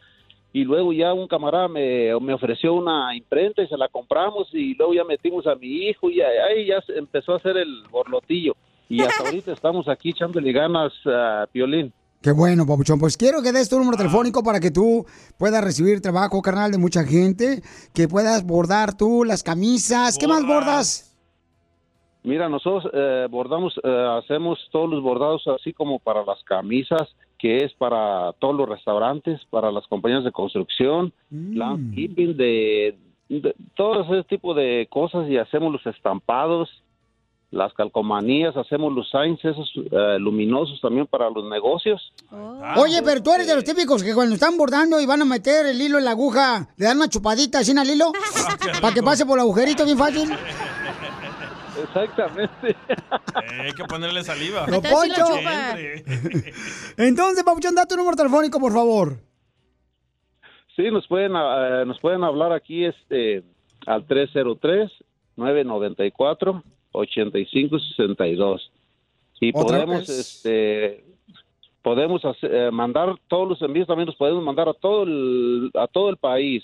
[0.53, 4.73] y luego ya un camarada me, me ofreció una imprenta y se la compramos y
[4.75, 8.55] luego ya metimos a mi hijo y ahí ya empezó a hacer el borlotillo
[8.89, 11.93] y hasta ahorita estamos aquí echándole ganas a Piolín.
[12.21, 12.99] Qué bueno, papuchón.
[12.99, 15.05] Pues quiero que des tu número telefónico para que tú
[15.39, 17.63] puedas recibir trabajo, carnal, de mucha gente,
[17.95, 20.19] que puedas bordar tú las camisas.
[20.19, 21.17] ¿Qué más bordas?
[22.23, 27.09] Mira, nosotros eh, bordamos, eh, hacemos todos los bordados así como para las camisas,
[27.41, 32.95] que es para todos los restaurantes, para las compañías de construcción, landscaping, de,
[33.29, 36.69] de todo ese tipo de cosas y hacemos los estampados,
[37.49, 42.13] las calcomanías, hacemos los signs esos eh, luminosos también para los negocios.
[42.77, 45.65] Oye, pero tú eres de los típicos que cuando están bordando y van a meter
[45.65, 48.11] el hilo en la aguja, le dan una chupadita así al hilo
[48.81, 50.29] para que pase por el agujerito bien fácil.
[51.83, 52.69] Exactamente.
[52.71, 54.65] Eh, hay que ponerle saliva.
[54.67, 55.25] Don Poncho.
[56.97, 59.17] Entonces, papuchón, da tu número telefónico, por favor.
[60.75, 63.43] Sí, nos pueden ah, nos pueden hablar aquí este
[63.85, 64.89] al 303
[65.35, 66.63] 994
[66.93, 68.71] 8562
[69.39, 70.09] y podemos vez.
[70.09, 71.03] este
[71.81, 75.87] podemos hacer- eh, mandar todos los envíos también los podemos mandar a todo el a
[75.87, 76.63] todo el país.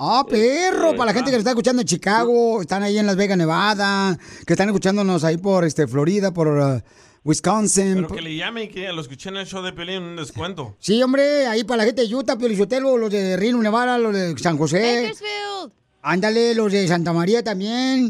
[0.00, 3.16] Ah, perro, para la gente que nos está escuchando en Chicago, están ahí en Las
[3.16, 6.80] Vegas, Nevada, que están escuchándonos ahí por este Florida, por uh,
[7.24, 7.94] Wisconsin.
[7.96, 10.14] Pero por- que le llame y que lo escuché en el show de Pelín un
[10.16, 10.76] descuento.
[10.78, 14.38] Sí, hombre, ahí para la gente de Utah, Piolichotelo, los de Reno, Nevada, los de
[14.38, 15.00] San José.
[15.02, 15.72] Bakersfield.
[16.02, 18.08] Ándale, los de Santa María también.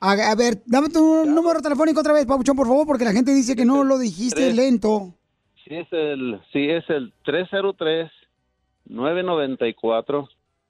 [0.00, 3.32] A, a ver, dame tu número telefónico otra vez, Papuchón, por favor, porque la gente
[3.32, 4.56] dice que no lo dijiste Tres.
[4.56, 5.14] lento.
[5.64, 7.12] Sí, es el, sí, es el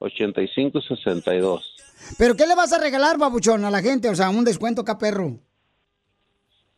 [0.03, 1.61] 303-994-8562.
[2.17, 4.09] ¿Pero qué le vas a regalar, Papuchón, a la gente?
[4.09, 5.39] O sea, un descuento acá, perro.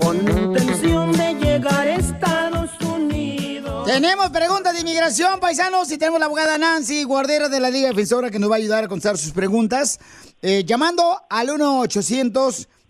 [0.00, 3.86] con intención de llegar a Estados Unidos.
[3.86, 8.30] Tenemos preguntas de inmigración, paisanos, y tenemos la abogada Nancy Guardera de la Liga Defensora
[8.30, 9.98] que nos va a ayudar a contestar sus preguntas.
[10.42, 11.50] Eh, llamando al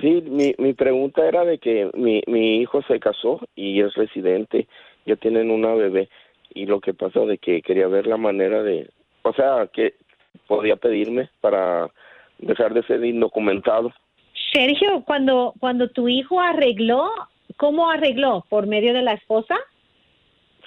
[0.00, 4.66] Sí, mi, mi pregunta era de que mi, mi hijo se casó y es residente,
[5.04, 6.08] ya tienen una bebé
[6.54, 8.90] y lo que pasa de que quería ver la manera de,
[9.22, 9.94] o sea, que
[10.46, 11.88] podía pedirme para
[12.38, 13.92] dejar de ser indocumentado.
[14.52, 17.10] Sergio, cuando, cuando tu hijo arregló,
[17.56, 18.44] ¿cómo arregló?
[18.48, 19.56] ¿Por medio de la esposa?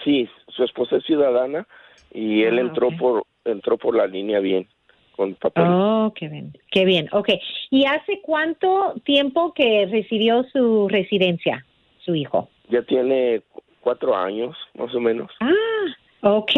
[0.04, 1.68] Sí, su esposa es ciudadana
[2.14, 4.68] y él Ah, entró por entró por la línea bien
[5.16, 5.70] con papeles.
[5.72, 7.10] Oh, qué bien, qué bien.
[7.12, 7.30] Ok.
[7.70, 11.66] ¿Y hace cuánto tiempo que recibió su residencia,
[12.00, 12.50] su hijo?
[12.70, 13.42] Ya tiene
[13.84, 15.30] cuatro años, más o menos.
[15.42, 16.52] Ah, ok.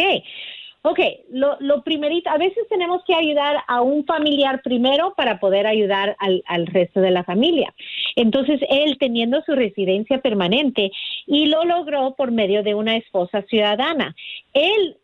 [0.88, 1.00] Ok,
[1.32, 6.16] lo, lo primerito, a veces tenemos que ayudar a un familiar primero para poder ayudar
[6.20, 7.74] al, al resto de la familia.
[8.16, 10.92] Entonces, él teniendo su residencia permanente
[11.26, 14.16] y lo logró por medio de una esposa ciudadana.
[14.54, 14.98] Él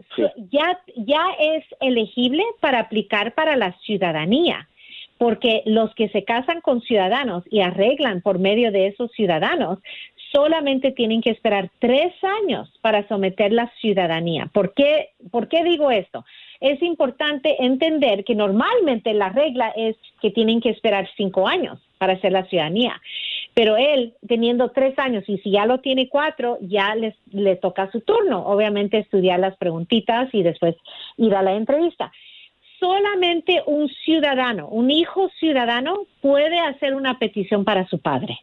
[0.52, 4.68] ya, ya es elegible para aplicar para la ciudadanía
[5.22, 9.78] porque los que se casan con ciudadanos y arreglan por medio de esos ciudadanos
[10.32, 14.50] solamente tienen que esperar tres años para someter la ciudadanía.
[14.54, 16.26] ¿Por qué, ¿Por qué digo esto?
[16.60, 22.14] Es importante entender que normalmente la regla es que tienen que esperar cinco años para
[22.14, 23.02] hacer la ciudadanía.
[23.54, 27.92] Pero él, teniendo tres años, y si ya lo tiene cuatro, ya les, le toca
[27.92, 28.46] su turno.
[28.46, 30.76] Obviamente estudiar las preguntitas y después
[31.18, 32.12] ir a la entrevista
[32.80, 38.40] solamente un ciudadano, un hijo ciudadano puede hacer una petición para su padre.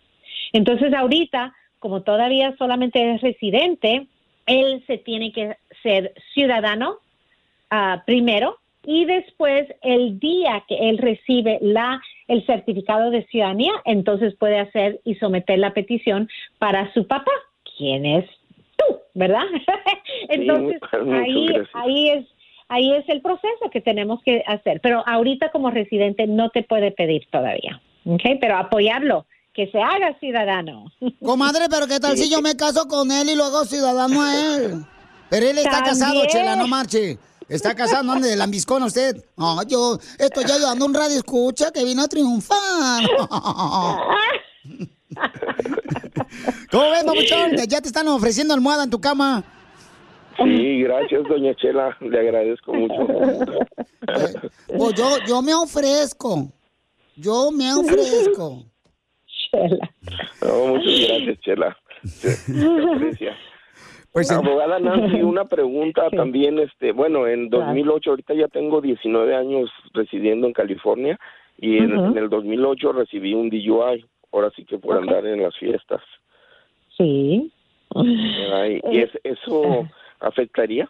[0.52, 4.06] Entonces ahorita, como todavía solamente es residente,
[4.46, 6.98] él se tiene que ser ciudadano
[7.70, 14.34] ah, primero y después el día que él recibe la el certificado de ciudadanía, entonces
[14.36, 17.32] puede hacer y someter la petición para su papá,
[17.76, 18.24] quien es
[18.76, 19.44] tú, ¿verdad?
[20.28, 22.26] entonces muchas ahí ahí es
[22.68, 26.90] ahí es el proceso que tenemos que hacer, pero ahorita como residente no te puede
[26.90, 28.22] pedir todavía, ¿ok?
[28.40, 29.26] Pero apoyarlo,
[29.58, 30.84] que se haga ciudadano.
[31.20, 34.54] Comadre, pero ¿qué tal si yo me caso con él y lo hago ciudadano a
[34.54, 34.84] él?
[35.30, 36.24] Pero él está casado.
[36.28, 37.18] Chela, no marche.
[37.48, 39.16] Está casado, no ande de lambiscón usted.
[39.36, 43.02] No, yo estoy ayudando a un radio escucha que vino a triunfar.
[46.70, 47.56] ¿Cómo ves, papuchón?
[47.66, 49.42] Ya te están ofreciendo almohada en tu cama.
[50.36, 51.96] Sí, gracias, doña Chela.
[52.00, 52.94] Le agradezco mucho.
[54.68, 56.48] Pues yo, yo me ofrezco.
[57.16, 58.62] Yo me ofrezco.
[59.52, 61.76] No, muchas gracias, Chela.
[62.04, 63.36] Se, se aprecia.
[64.12, 69.70] Pues, Abogada Nancy, una pregunta también, este, bueno, en 2008, ahorita ya tengo 19 años
[69.92, 71.18] residiendo en California
[71.58, 72.06] y en, Ujú.
[72.12, 76.00] en el 2008 recibí un DUI, ahora sí que por andar en las fiestas.
[76.96, 77.52] Sí.
[78.52, 79.86] Ay, ¿Y es- eso
[80.20, 80.88] afectaría?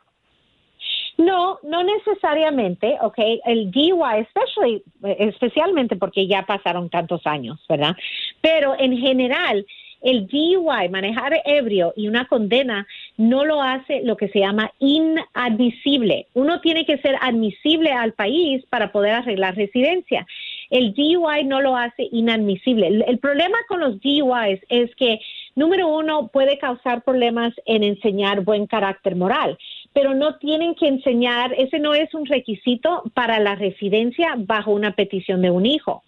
[1.18, 3.18] No, no necesariamente, ¿ok?
[3.44, 4.82] El DUI, especially,
[5.18, 7.96] especialmente porque ya pasaron tantos años, ¿verdad?
[8.40, 9.66] Pero en general,
[10.00, 16.28] el DUI, manejar ebrio y una condena, no lo hace lo que se llama inadmisible.
[16.34, 20.24] Uno tiene que ser admisible al país para poder arreglar residencia.
[20.70, 22.86] El DUI no lo hace inadmisible.
[22.86, 25.18] El, el problema con los DUIs es que,
[25.56, 29.58] número uno, puede causar problemas en enseñar buen carácter moral,
[29.92, 34.92] pero no tienen que enseñar, ese no es un requisito para la residencia bajo una
[34.92, 36.02] petición de un hijo.